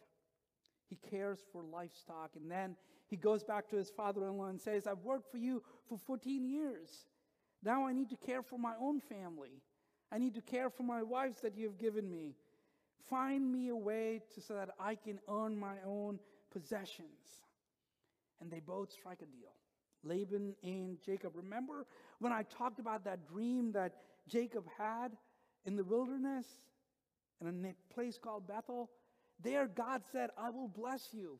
He 0.89 0.97
cares 1.09 1.39
for 1.51 1.63
livestock. 1.63 2.31
And 2.35 2.49
then 2.49 2.75
he 3.07 3.15
goes 3.15 3.43
back 3.43 3.69
to 3.69 3.75
his 3.77 3.89
father 3.89 4.25
in 4.27 4.37
law 4.37 4.47
and 4.47 4.59
says, 4.59 4.87
I've 4.87 5.03
worked 5.03 5.31
for 5.31 5.37
you 5.37 5.61
for 5.87 5.97
14 5.97 6.43
years. 6.43 6.89
Now 7.63 7.85
I 7.85 7.93
need 7.93 8.09
to 8.09 8.17
care 8.17 8.41
for 8.41 8.57
my 8.57 8.73
own 8.81 8.99
family. 8.99 9.61
I 10.11 10.17
need 10.17 10.33
to 10.35 10.41
care 10.41 10.69
for 10.69 10.83
my 10.83 11.03
wives 11.03 11.41
that 11.41 11.55
you 11.55 11.67
have 11.67 11.77
given 11.77 12.09
me. 12.09 12.35
Find 13.09 13.51
me 13.51 13.69
a 13.69 13.75
way 13.75 14.21
to, 14.33 14.41
so 14.41 14.55
that 14.55 14.71
I 14.79 14.95
can 14.95 15.19
earn 15.29 15.57
my 15.57 15.75
own 15.85 16.19
possessions. 16.51 17.43
And 18.41 18.49
they 18.49 18.59
both 18.59 18.91
strike 18.91 19.21
a 19.21 19.25
deal. 19.25 19.53
Laban 20.03 20.55
and 20.63 20.97
Jacob. 21.05 21.35
Remember 21.35 21.85
when 22.19 22.31
I 22.31 22.43
talked 22.43 22.79
about 22.79 23.03
that 23.05 23.27
dream 23.27 23.71
that 23.73 23.93
Jacob 24.27 24.65
had 24.77 25.11
in 25.65 25.75
the 25.75 25.83
wilderness 25.83 26.45
in 27.41 27.47
a 27.47 27.93
place 27.93 28.17
called 28.17 28.47
Bethel? 28.47 28.89
There, 29.41 29.67
God 29.67 30.01
said, 30.11 30.29
I 30.37 30.49
will 30.49 30.67
bless 30.67 31.09
you. 31.13 31.39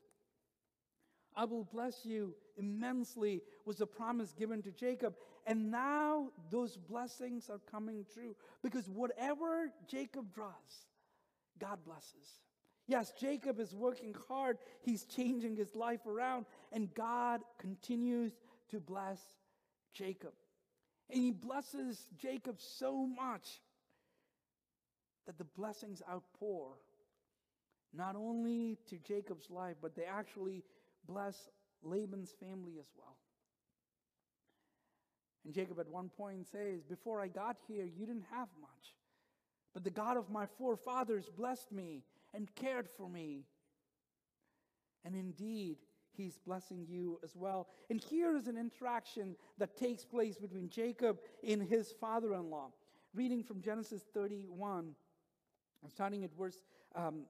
I 1.36 1.46
will 1.46 1.64
bless 1.64 2.06
you 2.06 2.34
immensely, 2.58 3.42
was 3.66 3.78
the 3.78 3.86
promise 3.86 4.34
given 4.34 4.62
to 4.64 4.72
Jacob. 4.72 5.16
And 5.46 5.72
now 5.72 6.30
those 6.50 6.76
blessings 6.76 7.50
are 7.50 7.62
coming 7.72 8.06
true 8.14 8.36
because 8.64 8.90
whatever 8.90 9.72
Jacob 9.88 10.34
does, 10.36 10.88
God 11.60 11.80
blesses. 11.86 12.42
Yes, 12.88 13.14
Jacob 13.20 13.60
is 13.60 13.76
working 13.76 14.16
hard, 14.28 14.58
he's 14.82 15.06
changing 15.06 15.56
his 15.56 15.76
life 15.76 16.08
around, 16.08 16.46
and 16.72 16.92
God 16.96 17.42
continues 17.60 18.32
to 18.72 18.80
bless 18.80 19.20
Jacob. 19.94 20.34
And 21.12 21.22
he 21.22 21.32
blesses 21.32 22.08
Jacob 22.18 22.60
so 22.60 23.06
much 23.06 23.62
that 25.30 25.38
the 25.38 25.44
blessings 25.44 26.02
outpour 26.12 26.72
not 27.94 28.16
only 28.16 28.80
to 28.88 28.98
Jacob's 28.98 29.52
life, 29.52 29.76
but 29.80 29.96
they 29.96 30.06
actually 30.06 30.64
bless 31.08 31.50
Laban's 31.84 32.34
family 32.40 32.80
as 32.80 32.88
well. 32.98 33.16
And 35.46 35.54
Jacob 35.54 35.80
at 35.80 35.88
one 35.88 36.10
point 36.10 36.48
says, 36.48 36.82
Before 36.82 37.22
I 37.22 37.28
got 37.28 37.58
here, 37.68 37.86
you 37.86 38.08
didn't 38.08 38.26
have 38.32 38.48
much. 38.60 38.96
But 39.76 39.84
the 39.84 39.92
God 39.92 40.18
of 40.18 40.32
my 40.32 40.48
forefathers 40.58 41.30
blessed 41.30 41.72
me 41.72 42.02
and 42.34 42.50
cared 42.56 42.90
for 42.90 43.08
me. 43.08 43.44
And 45.06 45.16
indeed, 45.16 45.78
he's 46.18 46.40
blessing 46.40 46.88
you 46.90 47.20
as 47.24 47.36
well. 47.36 47.68
And 47.92 48.02
here 48.02 48.36
is 48.36 48.48
an 48.48 48.58
interaction 48.58 49.36
that 49.60 49.78
takes 49.78 50.04
place 50.04 50.40
between 50.40 50.70
Jacob 50.70 51.20
and 51.48 51.62
his 51.62 51.94
father 52.02 52.34
in 52.34 52.50
law. 52.50 52.72
Reading 53.14 53.44
from 53.44 53.62
Genesis 53.62 54.02
31, 54.12 54.96
starting 55.88 56.24
at 56.24 56.36
verse 56.38 56.62
um, 56.96 57.22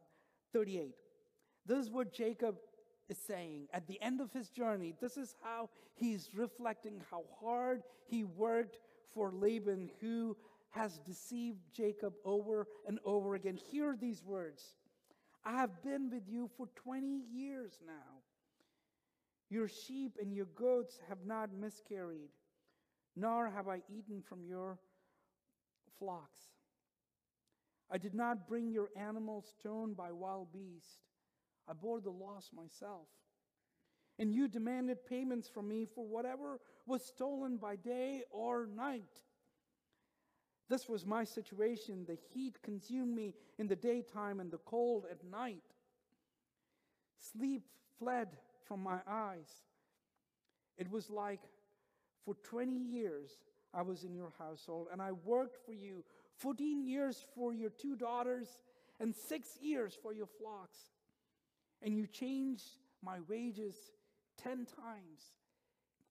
38. 0.54 0.96
This 1.66 1.78
is 1.78 1.92
what 1.92 2.14
Jacob 2.14 2.56
is 3.10 3.18
saying 3.18 3.68
at 3.74 3.88
the 3.88 4.02
end 4.02 4.22
of 4.22 4.32
his 4.32 4.50
journey. 4.50 4.94
This 5.00 5.18
is 5.18 5.36
how 5.44 5.70
he's 5.96 6.30
reflecting 6.34 7.02
how 7.10 7.24
hard 7.42 7.82
he 8.06 8.24
worked 8.24 8.78
for 9.14 9.32
Laban, 9.32 9.90
who 10.02 10.38
has 10.72 11.00
deceived 11.00 11.60
Jacob 11.74 12.14
over 12.24 12.68
and 12.88 13.00
over 13.04 13.36
again. 13.36 13.58
Hear 13.72 13.96
these 14.00 14.24
words 14.24 14.76
I 15.44 15.54
have 15.54 15.82
been 15.84 16.10
with 16.10 16.24
you 16.28 16.50
for 16.58 16.68
20 16.76 17.08
years 17.32 17.80
now. 17.86 18.20
Your 19.50 19.68
sheep 19.68 20.18
and 20.22 20.34
your 20.34 20.46
goats 20.56 21.00
have 21.08 21.26
not 21.26 21.52
miscarried, 21.52 22.30
nor 23.16 23.50
have 23.50 23.68
I 23.68 23.82
eaten 23.90 24.22
from 24.22 24.44
your 24.44 24.78
flocks. 25.98 26.40
I 27.92 27.98
did 27.98 28.14
not 28.14 28.48
bring 28.48 28.72
your 28.72 28.90
animals 28.96 29.54
torn 29.62 29.94
by 29.94 30.12
wild 30.12 30.52
beasts. 30.54 30.98
I 31.68 31.74
bore 31.74 32.02
the 32.02 32.12
loss 32.12 32.52
myself. 32.56 33.08
And 34.20 34.34
you 34.34 34.48
demanded 34.48 35.06
payments 35.06 35.48
from 35.48 35.68
me 35.70 35.86
for 35.86 36.06
whatever 36.06 36.60
was 36.86 37.06
stolen 37.06 37.58
by 37.58 37.78
day 37.78 38.24
or 38.32 38.68
night. 38.68 39.22
This 40.70 40.88
was 40.88 41.06
my 41.06 41.24
situation. 41.24 42.06
The 42.08 42.18
heat 42.34 42.62
consumed 42.62 43.16
me 43.16 43.34
in 43.58 43.68
the 43.68 43.76
daytime 43.76 44.40
and 44.40 44.52
the 44.52 44.60
cold 44.60 45.06
at 45.10 45.24
night. 45.24 45.64
Sleep 47.18 47.64
fled 47.98 48.28
from 48.68 48.84
my 48.84 49.00
eyes. 49.08 49.50
It 50.78 50.92
was 50.92 51.10
like 51.10 51.42
for 52.24 52.36
20 52.44 52.76
years 52.76 53.32
I 53.74 53.82
was 53.82 54.04
in 54.04 54.14
your 54.14 54.32
household 54.38 54.88
and 54.92 55.02
I 55.02 55.12
worked 55.12 55.58
for 55.66 55.74
you 55.74 56.04
14 56.38 56.84
years 56.84 57.26
for 57.36 57.54
your 57.54 57.70
two 57.70 57.96
daughters 57.96 58.48
and 59.00 59.16
six 59.16 59.58
years 59.62 59.98
for 60.02 60.14
your 60.14 60.28
flocks. 60.28 60.80
And 61.82 61.98
you 61.98 62.08
changed 62.08 62.78
my 63.04 63.20
wages 63.28 63.76
10 64.42 64.66
times. 64.66 65.34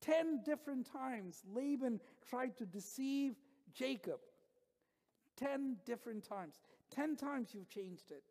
10 0.01 0.43
different 0.45 0.91
times, 0.91 1.43
Laban 1.53 2.01
tried 2.29 2.57
to 2.59 2.65
deceive 2.67 3.35
Jacob. 3.75 4.21
10 5.37 5.77
different 5.85 6.25
times. 6.25 6.55
10 6.95 7.17
times 7.17 7.51
you've 7.53 7.69
changed 7.69 8.11
it. 8.11 8.23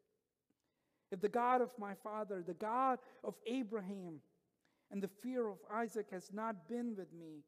If 1.11 1.21
the 1.21 1.29
God 1.29 1.61
of 1.61 1.69
my 1.77 1.93
father, 1.93 2.43
the 2.45 2.53
God 2.53 2.99
of 3.23 3.35
Abraham, 3.45 4.19
and 4.91 5.01
the 5.01 5.07
fear 5.07 5.47
of 5.47 5.57
Isaac 5.73 6.07
has 6.11 6.29
not 6.33 6.67
been 6.67 6.95
with 6.95 7.11
me, 7.13 7.43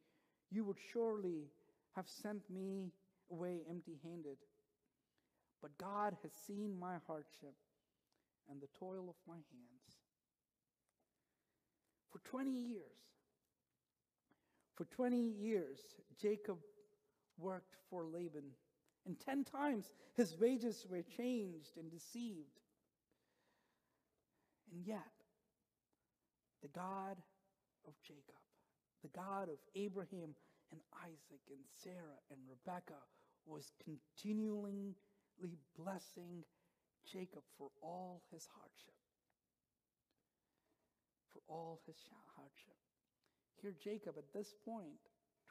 you 0.51 0.63
would 0.65 0.77
surely 0.91 1.48
have 1.96 2.08
sent 2.08 2.50
me 2.50 2.91
away 3.31 3.62
empty 3.69 4.00
handed. 4.03 4.38
But 5.62 5.77
God 5.77 6.15
has 6.24 6.31
seen 6.48 6.79
my 6.79 6.96
hardship 7.08 7.55
and 8.50 8.62
the 8.62 8.67
toil 8.79 9.10
of 9.10 9.15
my 9.27 9.36
hands. 9.36 9.98
For 12.12 12.19
20 12.19 12.51
years, 12.51 12.81
for 14.75 14.86
20 14.86 15.17
years, 15.17 15.79
Jacob 16.22 16.58
worked 17.38 17.75
for 17.89 18.05
Laban 18.05 18.51
And 19.05 19.19
10 19.19 19.43
times 19.43 19.91
his 20.15 20.38
wages 20.39 20.86
were 20.89 21.01
changed 21.01 21.77
and 21.77 21.91
deceived. 21.91 22.60
And 24.72 24.86
yet, 24.86 25.00
the 26.62 26.67
God 26.67 27.17
of 27.88 27.93
Jacob, 28.03 28.36
the 29.01 29.10
God 29.10 29.50
of 29.50 29.58
Abraham 29.75 30.36
and 30.71 30.81
Isaac 31.03 31.41
and 31.49 31.63
Sarah 31.83 32.19
and 32.31 32.39
Rebekah, 32.47 33.03
was 33.45 33.71
continually 33.83 34.95
blessing 35.77 36.43
Jacob 37.11 37.43
for 37.57 37.69
all 37.81 38.21
his 38.31 38.47
hardship. 38.53 38.93
For 41.31 41.41
all 41.47 41.79
his 41.85 41.97
hardship. 42.35 42.75
Here, 43.61 43.73
Jacob, 43.81 44.15
at 44.17 44.33
this 44.33 44.53
point, 44.65 44.99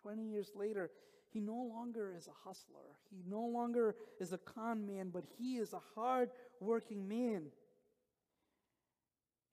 20 0.02 0.22
years 0.22 0.52
later, 0.54 0.90
he 1.30 1.40
no 1.40 1.68
longer 1.70 2.14
is 2.16 2.26
a 2.26 2.48
hustler. 2.48 2.96
He 3.10 3.22
no 3.28 3.44
longer 3.44 3.96
is 4.20 4.32
a 4.32 4.38
con 4.38 4.86
man, 4.86 5.10
but 5.12 5.24
he 5.38 5.56
is 5.56 5.72
a 5.72 5.82
hard 5.94 6.30
working 6.60 7.06
man. 7.06 7.46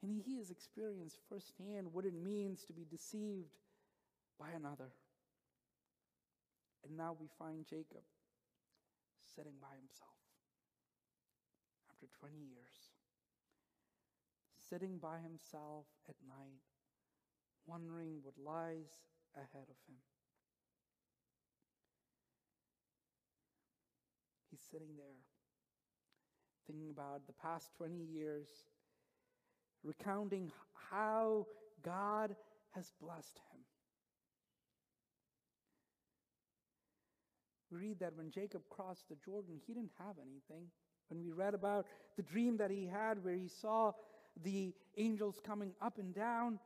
And 0.02 0.22
he 0.24 0.38
has 0.38 0.52
experienced 0.52 1.20
firsthand 1.28 1.88
what 1.92 2.06
it 2.06 2.14
means 2.14 2.64
to 2.66 2.74
be 2.74 2.86
deceived 2.90 3.58
by 4.40 4.52
another. 4.56 4.92
And 6.86 6.96
now 6.96 7.16
we 7.20 7.28
find 7.40 7.66
Jacob 7.66 8.06
sitting 9.36 9.54
by 9.60 9.74
himself 9.76 10.22
after 11.90 12.08
20 12.20 12.36
years, 12.38 12.94
sitting 14.70 14.98
by 15.00 15.18
himself 15.18 15.86
at 16.08 16.16
night, 16.28 16.62
wondering 17.66 18.20
what 18.22 18.36
lies 18.38 19.02
ahead 19.36 19.68
of 19.68 19.78
him. 19.88 19.98
He's 24.52 24.62
sitting 24.72 24.96
there 24.96 25.18
thinking 26.68 26.90
about 26.90 27.28
the 27.28 27.34
past 27.34 27.72
20 27.78 27.96
years, 27.96 28.48
recounting 29.84 30.52
how 30.92 31.46
God 31.84 32.36
has 32.72 32.92
blessed 33.02 33.40
him. 33.52 33.55
Read 37.76 38.00
that 38.00 38.16
when 38.16 38.32
Jacob 38.32 38.62
crossed 38.70 39.10
the 39.10 39.16
Jordan, 39.24 39.60
he 39.66 39.74
didn't 39.74 39.92
have 40.00 40.16
anything. 40.22 40.68
When 41.10 41.22
we 41.22 41.32
read 41.32 41.54
about 41.54 41.86
the 42.16 42.24
dream 42.24 42.58
that 42.58 42.72
he 42.72 42.86
had 42.86 43.24
where 43.24 43.36
he 43.36 43.48
saw 43.48 43.92
the 44.44 44.74
angels 44.98 45.40
coming 45.46 45.74
up 45.82 45.98
and 45.98 46.14
down 46.14 46.60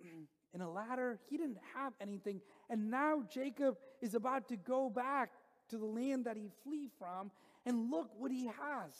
in 0.54 0.60
a 0.60 0.70
ladder, 0.70 1.18
he 1.28 1.36
didn't 1.36 1.58
have 1.74 1.92
anything. 2.00 2.40
And 2.70 2.90
now 2.90 3.22
Jacob 3.32 3.76
is 4.00 4.14
about 4.14 4.48
to 4.48 4.56
go 4.56 4.90
back 4.90 5.30
to 5.68 5.78
the 5.78 5.84
land 5.84 6.24
that 6.24 6.36
he 6.36 6.50
flee 6.64 6.88
from 6.98 7.30
and 7.64 7.90
look 7.90 8.10
what 8.18 8.30
he 8.30 8.46
has. 8.46 8.94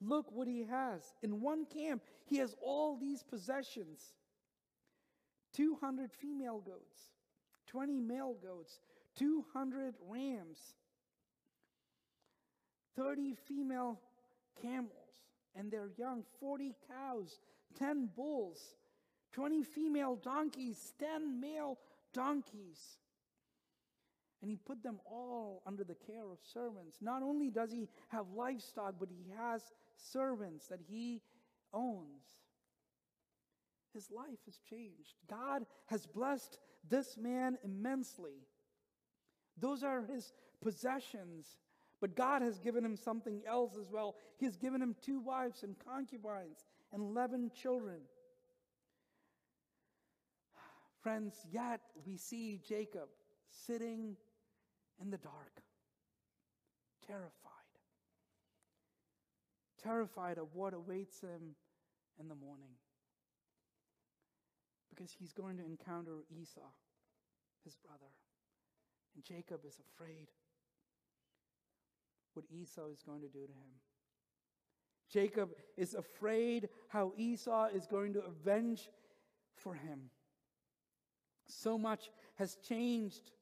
Look 0.00 0.30
what 0.30 0.46
he 0.46 0.64
has. 0.64 1.02
In 1.22 1.40
one 1.40 1.66
camp, 1.66 2.02
he 2.24 2.38
has 2.38 2.54
all 2.62 2.96
these 2.96 3.22
possessions 3.22 4.00
200 5.54 6.12
female 6.12 6.60
goats, 6.60 7.00
20 7.66 8.00
male 8.00 8.36
goats, 8.40 8.80
200 9.18 9.94
rams, 10.08 10.58
30 12.96 13.34
female 13.46 14.00
camels 14.62 14.92
and 15.54 15.70
their 15.70 15.90
young, 15.96 16.24
40 16.40 16.74
cows, 16.88 17.40
10 17.78 18.10
bulls, 18.16 18.76
20 19.32 19.62
female 19.62 20.16
donkeys, 20.16 20.94
10 20.98 21.40
male 21.40 21.78
donkeys. 22.14 22.98
And 24.40 24.50
he 24.50 24.56
put 24.56 24.82
them 24.82 25.00
all 25.04 25.62
under 25.66 25.82
the 25.82 25.96
care 25.96 26.30
of 26.30 26.38
servants. 26.42 26.98
Not 27.00 27.22
only 27.22 27.50
does 27.50 27.72
he 27.72 27.88
have 28.08 28.26
livestock, 28.34 28.94
but 29.00 29.08
he 29.10 29.32
has 29.36 29.62
servants 29.96 30.68
that 30.68 30.80
he 30.88 31.22
owns. 31.72 32.22
His 33.92 34.10
life 34.10 34.38
has 34.46 34.58
changed. 34.70 35.14
God 35.28 35.66
has 35.86 36.06
blessed 36.06 36.58
this 36.88 37.16
man 37.16 37.58
immensely. 37.64 38.46
Those 39.60 39.82
are 39.82 40.04
his 40.04 40.32
possessions. 40.62 41.58
But 42.00 42.14
God 42.14 42.42
has 42.42 42.58
given 42.58 42.84
him 42.84 42.96
something 42.96 43.42
else 43.46 43.76
as 43.76 43.90
well. 43.90 44.14
He 44.36 44.44
has 44.46 44.56
given 44.56 44.80
him 44.80 44.94
two 45.02 45.20
wives 45.20 45.64
and 45.64 45.74
concubines 45.84 46.64
and 46.92 47.02
11 47.02 47.50
children. 47.60 48.00
Friends, 51.02 51.44
yet 51.50 51.80
we 52.06 52.16
see 52.16 52.60
Jacob 52.68 53.08
sitting 53.66 54.16
in 55.00 55.10
the 55.10 55.18
dark, 55.18 55.62
terrified. 57.06 57.32
Terrified 59.82 60.38
of 60.38 60.54
what 60.54 60.74
awaits 60.74 61.20
him 61.20 61.54
in 62.20 62.28
the 62.28 62.34
morning. 62.34 62.74
Because 64.90 65.14
he's 65.18 65.32
going 65.32 65.56
to 65.58 65.64
encounter 65.64 66.24
Esau, 66.30 66.60
his 67.64 67.76
brother. 67.76 68.10
And 69.14 69.24
Jacob 69.24 69.60
is 69.66 69.78
afraid 69.78 70.28
what 72.34 72.44
Esau 72.50 72.86
is 72.86 73.02
going 73.02 73.20
to 73.22 73.28
do 73.28 73.46
to 73.46 73.52
him. 73.52 73.80
Jacob 75.10 75.50
is 75.76 75.94
afraid 75.94 76.68
how 76.88 77.12
Esau 77.16 77.66
is 77.74 77.86
going 77.86 78.12
to 78.12 78.20
avenge 78.20 78.88
for 79.56 79.74
him. 79.74 80.10
So 81.46 81.78
much 81.78 82.10
has 82.36 82.56
changed 82.56 83.32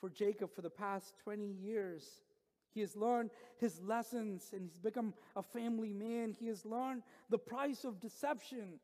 for 0.00 0.10
Jacob 0.10 0.54
for 0.54 0.62
the 0.62 0.70
past 0.70 1.14
20 1.22 1.46
years. 1.46 2.04
He 2.70 2.80
has 2.80 2.96
learned 2.96 3.30
his 3.58 3.80
lessons 3.80 4.50
and 4.52 4.62
he's 4.62 4.78
become 4.78 5.14
a 5.36 5.42
family 5.42 5.92
man. 5.92 6.34
He 6.38 6.46
has 6.48 6.64
learned 6.64 7.02
the 7.30 7.38
price 7.38 7.84
of 7.84 8.00
deception, 8.00 8.80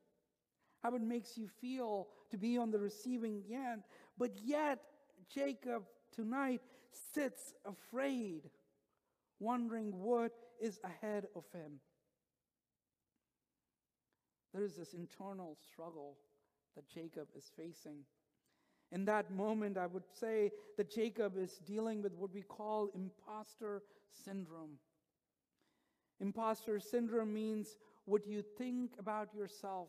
how 0.83 0.95
it 0.95 1.03
makes 1.03 1.37
you 1.37 1.49
feel 1.49 2.09
to 2.31 2.39
be 2.39 2.57
on 2.57 2.71
the 2.71 2.79
receiving 2.79 3.43
end. 3.53 3.83
But 4.17 4.31
yet, 4.43 4.81
Jacob 5.33 5.85
tonight 6.15 6.61
sits 7.13 7.55
afraid, 7.65 8.51
wondering 9.41 9.93
what 9.99 10.33
is 10.61 10.79
ahead 10.85 11.27
of 11.35 11.45
him. 11.53 11.81
There 14.53 14.63
is 14.63 14.77
this 14.77 14.95
internal 14.95 15.57
struggle 15.67 16.17
that 16.77 16.89
Jacob 16.89 17.29
is 17.37 17.51
facing. 17.57 18.05
In 18.93 19.05
that 19.07 19.33
moment, 19.33 19.77
I 19.77 19.87
would 19.87 20.05
say 20.21 20.53
that 20.77 20.95
Jacob 20.95 21.37
is 21.37 21.59
dealing 21.67 22.03
with 22.03 22.15
what 22.15 22.33
we 22.33 22.43
call 22.43 22.91
imposter 22.95 23.83
syndrome. 24.25 24.79
Imposter 26.21 26.79
syndrome 26.79 27.35
means 27.35 27.77
what 28.05 28.27
you 28.27 28.45
think 28.57 28.93
about 28.99 29.35
yourself, 29.35 29.89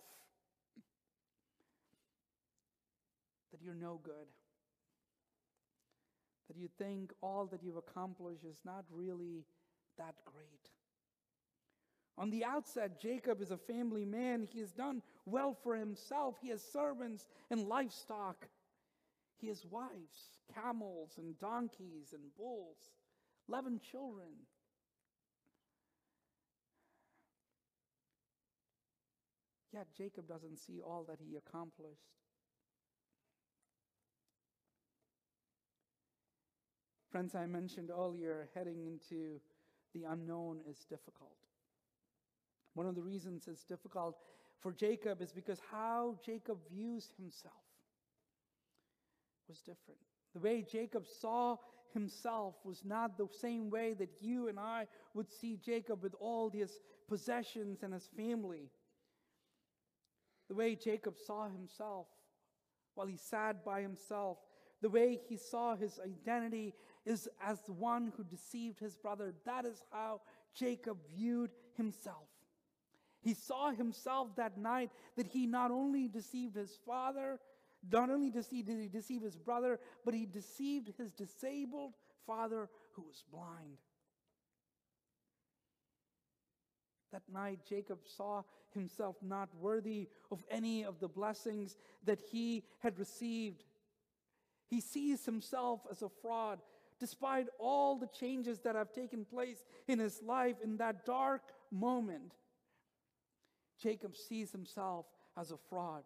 that 3.52 3.62
you're 3.62 3.76
no 3.76 4.00
good 4.04 4.28
that 6.48 6.58
you 6.58 6.70
think 6.78 7.12
all 7.22 7.48
that 7.48 7.64
you've 7.64 7.78
accomplished 7.78 8.44
is 8.44 8.60
not 8.66 8.86
really 8.92 9.46
that 9.98 10.16
great. 10.26 10.70
On 12.18 12.30
the 12.30 12.46
outset, 12.46 13.02
Jacob 13.02 13.42
is 13.42 13.52
a 13.52 13.58
family 13.58 14.06
man. 14.06 14.48
He 14.50 14.60
has 14.60 14.72
done 14.72 15.02
well 15.26 15.58
for 15.64 15.76
himself. 15.76 16.36
He 16.42 16.50
has 16.50 16.62
servants 16.62 17.28
and 17.52 17.68
livestock. 17.68 18.48
He 19.38 19.48
has 19.48 19.66
wives, 19.70 20.40
camels, 20.54 21.12
and 21.18 21.38
donkeys, 21.40 22.14
and 22.14 22.24
bulls, 22.38 22.78
11 23.50 23.82
children. 23.92 24.30
Yet 29.74 29.88
Jacob 29.98 30.26
doesn't 30.26 30.58
see 30.58 30.80
all 30.80 31.04
that 31.10 31.20
he 31.20 31.36
accomplished. 31.36 32.16
Friends, 37.16 37.34
I 37.34 37.46
mentioned 37.46 37.92
earlier, 37.98 38.50
heading 38.54 38.82
into 38.82 39.40
the 39.94 40.04
unknown 40.04 40.58
is 40.70 40.80
difficult. 40.90 41.38
One 42.74 42.88
of 42.88 42.96
the 42.96 43.02
reasons 43.02 43.48
it's 43.48 43.64
difficult 43.64 44.18
for 44.60 44.74
Jacob 44.74 45.22
is 45.22 45.32
because 45.32 45.62
how 45.72 46.20
Jacob 46.26 46.58
views 46.70 47.14
himself 47.18 47.54
was 49.48 49.60
different. 49.60 50.02
The 50.34 50.42
way 50.42 50.66
Jacob 50.70 51.06
saw 51.08 51.56
himself 51.94 52.56
was 52.66 52.84
not 52.84 53.18
the 53.18 53.30
same 53.32 53.70
way 53.70 53.94
that 53.94 54.10
you 54.20 54.50
and 54.50 54.60
I 54.60 54.86
would 55.14 55.32
see 55.32 55.56
Jacob 55.56 56.04
with 56.04 56.16
all 56.20 56.50
his 56.50 56.82
possessions 57.08 57.82
and 57.82 57.94
his 57.94 58.10
family. 58.18 58.70
The 60.50 60.56
way 60.56 60.76
Jacob 60.76 61.16
saw 61.26 61.48
himself 61.48 62.08
while 62.94 63.08
he 63.08 63.16
sat 63.16 63.64
by 63.64 63.82
himself, 63.82 64.38
the 64.82 64.90
way 64.90 65.18
he 65.30 65.38
saw 65.38 65.78
his 65.78 65.98
identity 66.04 66.74
is 67.06 67.30
as 67.44 67.60
one 67.68 68.12
who 68.18 68.24
deceived 68.24 68.80
his 68.80 68.96
brother. 68.96 69.34
That 69.46 69.66
is 69.66 69.82
how 69.92 70.22
Jacob 70.54 70.98
viewed 71.16 71.52
himself. 71.76 72.28
He 73.22 73.34
saw 73.34 73.72
himself 73.72 74.36
that 74.36 74.58
night 74.58 74.92
that 75.16 75.28
he 75.28 75.48
not 75.48 75.72
only 75.72 76.08
deceived 76.08 76.56
his 76.56 76.78
father, 76.86 77.40
not 77.92 78.10
only 78.10 78.30
deceived, 78.30 78.68
did 78.68 78.80
he 78.80 78.88
deceive 78.88 79.22
his 79.22 79.38
brother, 79.38 79.80
but 80.04 80.14
he 80.14 80.26
deceived 80.26 80.92
his 80.98 81.12
disabled 81.12 81.94
father 82.26 82.70
who 82.94 83.04
was 83.04 83.24
blind. 83.32 83.78
That 87.12 87.24
night, 87.32 87.60
Jacob 87.68 88.00
saw 88.06 88.44
himself 88.74 89.16
not 89.22 89.50
worthy 89.60 90.10
of 90.32 90.44
any 90.50 90.84
of 90.84 91.00
the 91.00 91.08
blessings 91.08 91.78
that 92.04 92.20
he 92.32 92.64
had 92.80 93.00
received. 93.00 93.64
He 94.68 94.82
sees 94.82 95.26
himself 95.26 95.82
as 95.90 96.02
a 96.02 96.10
fraud, 96.10 96.60
despite 97.00 97.48
all 97.60 97.98
the 97.98 98.08
changes 98.08 98.60
that 98.60 98.76
have 98.76 98.92
taken 98.92 99.26
place 99.26 99.64
in 99.88 100.00
his 100.00 100.22
life 100.24 100.56
in 100.64 100.78
that 100.78 101.06
dark 101.06 101.42
moment. 101.72 102.34
Jacob 103.82 104.16
sees 104.16 104.52
himself 104.52 105.06
as 105.38 105.52
a 105.52 105.58
fraud. 105.70 106.04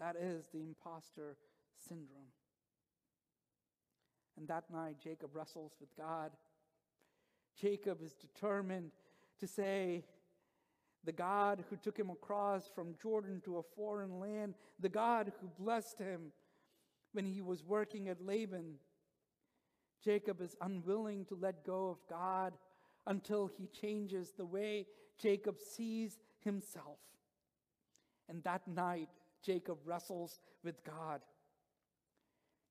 That 0.00 0.16
is 0.16 0.48
the 0.52 0.60
imposter 0.60 1.36
syndrome. 1.88 2.32
And 4.36 4.48
that 4.48 4.64
night, 4.70 4.96
Jacob 5.02 5.30
wrestles 5.34 5.72
with 5.80 5.88
God. 5.96 6.32
Jacob 7.58 8.02
is 8.02 8.12
determined 8.14 8.90
to 9.40 9.46
say, 9.46 10.04
the 11.04 11.12
God 11.12 11.64
who 11.70 11.76
took 11.76 11.96
him 11.96 12.10
across 12.10 12.68
from 12.74 12.96
Jordan 13.00 13.40
to 13.44 13.58
a 13.58 13.62
foreign 13.62 14.18
land, 14.18 14.54
the 14.80 14.88
God 14.88 15.32
who 15.40 15.48
blessed 15.58 15.98
him 16.00 16.32
when 17.12 17.24
he 17.24 17.42
was 17.42 17.64
working 17.64 18.08
at 18.08 18.20
Laban. 18.20 18.74
Jacob 20.04 20.40
is 20.40 20.56
unwilling 20.60 21.24
to 21.26 21.34
let 21.34 21.64
go 21.64 21.88
of 21.88 21.98
God 22.08 22.54
until 23.06 23.46
he 23.46 23.66
changes 23.68 24.32
the 24.36 24.44
way 24.44 24.86
Jacob 25.20 25.56
sees 25.60 26.18
himself. 26.40 26.98
And 28.28 28.42
that 28.44 28.66
night, 28.66 29.08
Jacob 29.42 29.78
wrestles 29.84 30.40
with 30.64 30.82
God. 30.84 31.20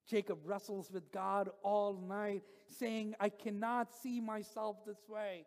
Jacob 0.07 0.39
wrestles 0.45 0.91
with 0.91 1.11
God 1.11 1.49
all 1.63 1.99
night, 2.07 2.43
saying, 2.67 3.15
I 3.19 3.29
cannot 3.29 3.93
see 3.93 4.21
myself 4.21 4.77
this 4.85 5.09
way. 5.09 5.45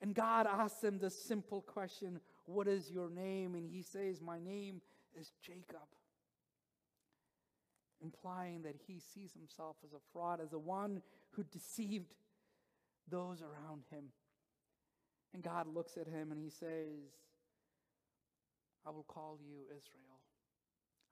And 0.00 0.14
God 0.14 0.46
asks 0.46 0.84
him 0.84 0.98
the 0.98 1.10
simple 1.10 1.62
question, 1.62 2.20
What 2.44 2.68
is 2.68 2.90
your 2.90 3.10
name? 3.10 3.54
And 3.54 3.68
he 3.68 3.82
says, 3.82 4.20
My 4.20 4.38
name 4.38 4.82
is 5.18 5.32
Jacob. 5.42 5.88
Implying 8.02 8.62
that 8.62 8.76
he 8.86 9.00
sees 9.00 9.32
himself 9.32 9.76
as 9.84 9.92
a 9.92 10.00
fraud, 10.12 10.40
as 10.40 10.50
the 10.50 10.58
one 10.58 11.02
who 11.32 11.44
deceived 11.44 12.14
those 13.08 13.42
around 13.42 13.82
him. 13.90 14.04
And 15.32 15.42
God 15.42 15.66
looks 15.72 15.96
at 15.96 16.06
him 16.06 16.32
and 16.32 16.40
he 16.40 16.50
says, 16.50 17.10
I 18.86 18.90
will 18.90 19.04
call 19.04 19.38
you 19.40 19.62
Israel. 19.64 20.20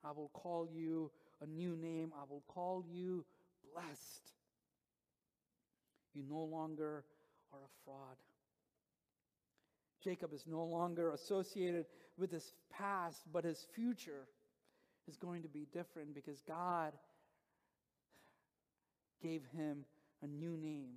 I 0.03 0.11
will 0.11 0.29
call 0.33 0.67
you 0.67 1.11
a 1.41 1.47
new 1.47 1.75
name. 1.75 2.13
I 2.15 2.23
will 2.29 2.43
call 2.47 2.83
you 2.87 3.25
blessed. 3.73 4.31
You 6.13 6.23
no 6.27 6.43
longer 6.43 7.03
are 7.51 7.59
a 7.59 7.83
fraud. 7.83 8.17
Jacob 10.03 10.33
is 10.33 10.45
no 10.47 10.63
longer 10.63 11.11
associated 11.11 11.85
with 12.17 12.31
his 12.31 12.53
past, 12.71 13.23
but 13.33 13.43
his 13.43 13.65
future 13.73 14.27
is 15.07 15.17
going 15.17 15.43
to 15.43 15.49
be 15.49 15.67
different 15.71 16.13
because 16.13 16.41
God 16.41 16.93
gave 19.21 19.43
him 19.55 19.85
a 20.21 20.27
new 20.27 20.57
name 20.57 20.95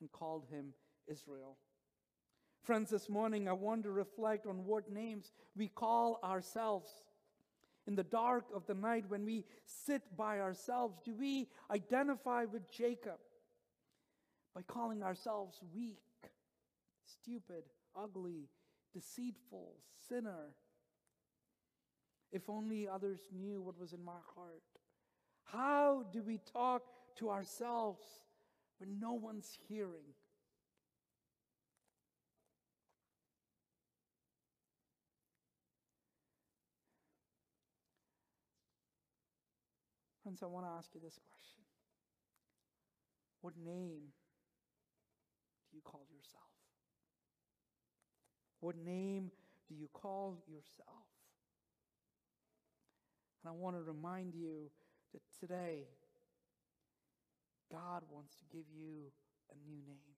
and 0.00 0.10
called 0.10 0.44
him 0.50 0.72
Israel. 1.06 1.56
Friends, 2.62 2.90
this 2.90 3.08
morning 3.08 3.48
I 3.48 3.52
want 3.52 3.84
to 3.84 3.90
reflect 3.90 4.46
on 4.46 4.64
what 4.64 4.92
names 4.92 5.32
we 5.56 5.68
call 5.68 6.20
ourselves. 6.22 6.90
In 7.86 7.96
the 7.96 8.04
dark 8.04 8.44
of 8.54 8.66
the 8.66 8.74
night, 8.74 9.04
when 9.08 9.24
we 9.24 9.44
sit 9.64 10.02
by 10.16 10.40
ourselves, 10.40 10.98
do 11.04 11.14
we 11.14 11.48
identify 11.70 12.44
with 12.44 12.70
Jacob 12.70 13.18
by 14.54 14.62
calling 14.62 15.02
ourselves 15.02 15.58
weak, 15.74 16.02
stupid, 17.06 17.64
ugly, 17.96 18.48
deceitful, 18.92 19.74
sinner? 20.08 20.54
If 22.32 22.48
only 22.48 22.88
others 22.88 23.20
knew 23.36 23.60
what 23.60 23.78
was 23.78 23.92
in 23.92 24.04
my 24.04 24.20
heart. 24.34 24.62
How 25.44 26.04
do 26.12 26.22
we 26.22 26.38
talk 26.52 26.82
to 27.16 27.30
ourselves 27.30 28.04
when 28.78 29.00
no 29.00 29.12
one's 29.12 29.58
hearing? 29.68 30.14
Friends, 40.22 40.42
I 40.42 40.46
want 40.46 40.66
to 40.66 40.70
ask 40.70 40.94
you 40.94 41.00
this 41.00 41.18
question 41.18 41.64
What 43.40 43.54
name 43.56 44.12
do 45.70 45.76
you 45.76 45.82
call 45.82 46.06
yourself? 46.08 46.44
What 48.60 48.76
name 48.76 49.32
do 49.68 49.74
you 49.74 49.88
call 49.92 50.36
yourself? 50.46 51.19
And 53.42 53.48
I 53.48 53.52
want 53.52 53.76
to 53.76 53.82
remind 53.82 54.34
you 54.34 54.70
that 55.12 55.22
today, 55.40 55.88
God 57.72 58.02
wants 58.10 58.34
to 58.36 58.44
give 58.52 58.66
you 58.70 59.12
a 59.50 59.56
new 59.66 59.78
name. 59.86 60.16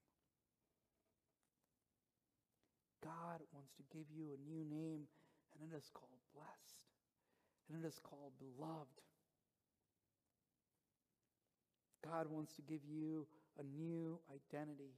God 3.04 3.40
wants 3.52 3.72
to 3.76 3.82
give 3.96 4.06
you 4.14 4.30
a 4.34 4.50
new 4.50 4.64
name, 4.64 5.02
and 5.54 5.72
it 5.72 5.76
is 5.76 5.90
called 5.92 6.10
blessed, 6.34 6.82
and 7.68 7.84
it 7.84 7.86
is 7.86 7.98
called 8.02 8.32
beloved. 8.38 9.02
God 12.04 12.26
wants 12.28 12.54
to 12.54 12.62
give 12.62 12.80
you 12.84 13.26
a 13.58 13.62
new 13.62 14.18
identity. 14.30 14.94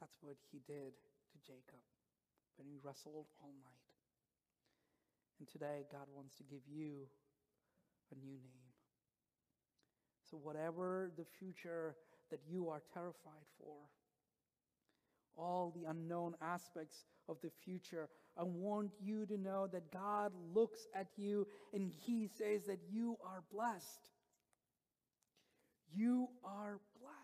That's 0.00 0.16
what 0.20 0.36
he 0.52 0.60
did 0.66 0.92
to 1.36 1.52
Jacob 1.52 1.80
when 2.56 2.66
he 2.66 2.76
wrestled 2.82 3.26
all 3.40 3.52
night. 3.62 3.84
And 5.38 5.48
today, 5.48 5.84
God 5.92 6.08
wants 6.14 6.36
to 6.36 6.44
give 6.44 6.62
you 6.66 7.08
a 8.10 8.14
new 8.16 8.32
name. 8.32 8.72
So, 10.30 10.36
whatever 10.36 11.10
the 11.16 11.26
future 11.38 11.96
that 12.30 12.40
you 12.48 12.68
are 12.68 12.82
terrified 12.92 13.46
for, 13.58 13.76
all 15.36 15.72
the 15.76 15.88
unknown 15.90 16.34
aspects 16.40 17.04
of 17.28 17.36
the 17.42 17.50
future. 17.64 18.08
I 18.38 18.42
want 18.42 18.92
you 19.02 19.26
to 19.26 19.36
know 19.36 19.66
that 19.72 19.92
God 19.92 20.32
looks 20.54 20.86
at 20.94 21.08
you 21.16 21.46
and 21.74 21.92
He 22.06 22.28
says 22.38 22.64
that 22.66 22.80
you 22.90 23.18
are 23.22 23.42
blessed. 23.52 24.10
You 25.94 26.28
are 26.42 26.78
blessed. 26.98 27.16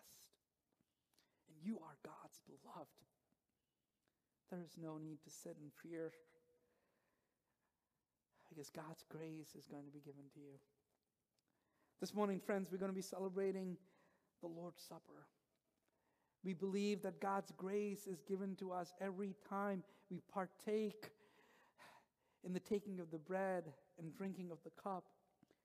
And 1.48 1.57
you 1.64 1.79
are 1.79 1.96
God's 2.05 2.38
beloved. 2.46 3.01
There 4.52 4.60
is 4.62 4.76
no 4.76 4.98
need 4.98 5.16
to 5.24 5.30
sit 5.30 5.56
in 5.62 5.70
fear 5.82 6.12
because 8.50 8.68
God's 8.68 9.02
grace 9.08 9.54
is 9.58 9.66
going 9.66 9.86
to 9.86 9.90
be 9.90 10.00
given 10.00 10.24
to 10.34 10.40
you. 10.40 10.58
This 12.02 12.14
morning, 12.14 12.38
friends, 12.38 12.68
we're 12.70 12.76
going 12.76 12.90
to 12.90 12.94
be 12.94 13.00
celebrating 13.00 13.78
the 14.42 14.48
Lord's 14.48 14.82
Supper. 14.86 15.24
We 16.44 16.52
believe 16.52 17.00
that 17.00 17.18
God's 17.18 17.50
grace 17.56 18.06
is 18.06 18.20
given 18.28 18.54
to 18.56 18.72
us 18.72 18.92
every 19.00 19.34
time 19.48 19.82
we 20.10 20.20
partake 20.30 21.12
in 22.44 22.52
the 22.52 22.60
taking 22.60 23.00
of 23.00 23.10
the 23.10 23.16
bread 23.16 23.64
and 23.98 24.14
drinking 24.14 24.50
of 24.50 24.58
the 24.64 24.82
cup. 24.82 25.04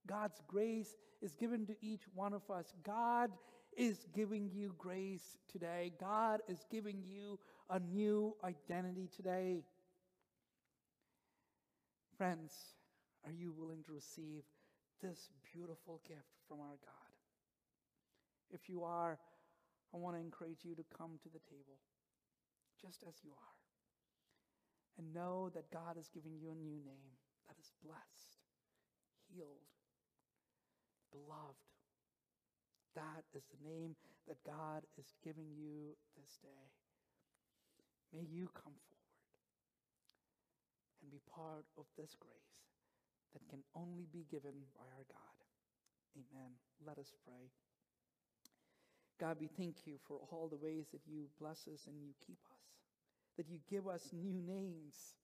God's 0.08 0.42
grace 0.48 0.96
is 1.22 1.34
given 1.34 1.66
to 1.66 1.76
each 1.82 2.04
one 2.16 2.32
of 2.32 2.50
us. 2.50 2.72
God 2.86 3.32
is 3.76 4.06
giving 4.16 4.50
you 4.54 4.74
grace 4.78 5.36
today. 5.52 5.92
God 6.00 6.40
is 6.48 6.66
giving 6.72 7.04
you 7.06 7.38
a 7.70 7.80
new 7.80 8.36
identity 8.44 9.10
today. 9.16 9.64
Friends, 12.18 12.54
are 13.26 13.32
you 13.32 13.52
willing 13.52 13.84
to 13.84 13.92
receive 13.92 14.44
this 15.02 15.30
beautiful 15.54 16.02
gift 16.08 16.40
from 16.48 16.60
our 16.60 16.78
God? 16.82 17.12
If 18.52 18.70
you 18.70 18.84
are, 18.84 19.20
I 19.94 19.98
want 19.98 20.16
to 20.16 20.22
encourage 20.22 20.64
you 20.64 20.76
to 20.76 20.84
come 20.98 21.20
to 21.24 21.30
the 21.30 21.44
table 21.50 21.80
just 22.82 23.04
as 23.08 23.16
you 23.24 23.32
are. 23.32 23.58
And 24.98 25.14
know 25.14 25.52
that 25.54 25.70
God 25.72 25.98
is 26.00 26.10
giving 26.14 26.40
you 26.40 26.50
a 26.50 26.56
new 26.56 26.80
name 26.84 27.14
that 27.48 27.56
is 27.60 27.72
blessed, 27.84 28.42
healed, 29.30 29.70
beloved. 31.12 31.62
That 32.96 33.24
is 33.36 33.44
the 33.46 33.70
name 33.70 33.96
that 34.28 34.38
God 34.44 34.82
is 34.98 35.14
giving 35.24 35.54
you 35.54 35.94
this 36.18 36.40
day. 36.42 36.87
May 38.14 38.24
you 38.24 38.48
come 38.56 38.76
forward 38.90 38.98
and 41.02 41.12
be 41.12 41.22
part 41.28 41.66
of 41.78 41.86
this 41.98 42.16
grace 42.20 42.64
that 43.34 43.48
can 43.50 43.62
only 43.76 44.08
be 44.12 44.26
given 44.32 44.56
by 44.76 44.88
our 44.96 45.06
God. 45.08 45.38
Amen. 46.16 46.52
Let 46.86 46.98
us 46.98 47.14
pray. 47.26 47.52
God, 49.20 49.38
we 49.40 49.48
thank 49.48 49.86
you 49.86 49.98
for 50.08 50.20
all 50.32 50.48
the 50.48 50.58
ways 50.58 50.88
that 50.92 51.02
you 51.06 51.26
bless 51.40 51.68
us 51.68 51.88
and 51.88 52.00
you 52.02 52.14
keep 52.26 52.40
us, 52.52 52.68
that 53.38 53.50
you 53.50 53.60
give 53.70 53.88
us 53.88 54.10
new 54.14 54.42
names, 54.42 55.16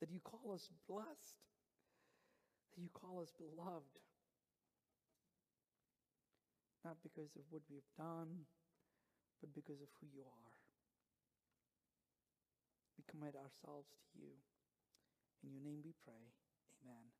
that 0.00 0.10
you 0.10 0.20
call 0.20 0.52
us 0.52 0.68
blessed, 0.88 1.40
that 2.74 2.82
you 2.82 2.90
call 2.92 3.20
us 3.22 3.32
beloved. 3.38 3.98
Not 6.84 6.96
because 7.02 7.34
of 7.36 7.42
what 7.50 7.62
we've 7.70 7.90
done, 7.96 8.46
but 9.40 9.54
because 9.54 9.80
of 9.80 9.88
who 10.00 10.06
you 10.14 10.22
are. 10.22 10.55
Commit 13.10 13.34
ourselves 13.36 13.88
to 14.12 14.18
you. 14.20 14.34
In 15.42 15.52
your 15.52 15.62
name 15.62 15.82
we 15.84 15.92
pray. 16.04 16.32
Amen. 16.82 17.15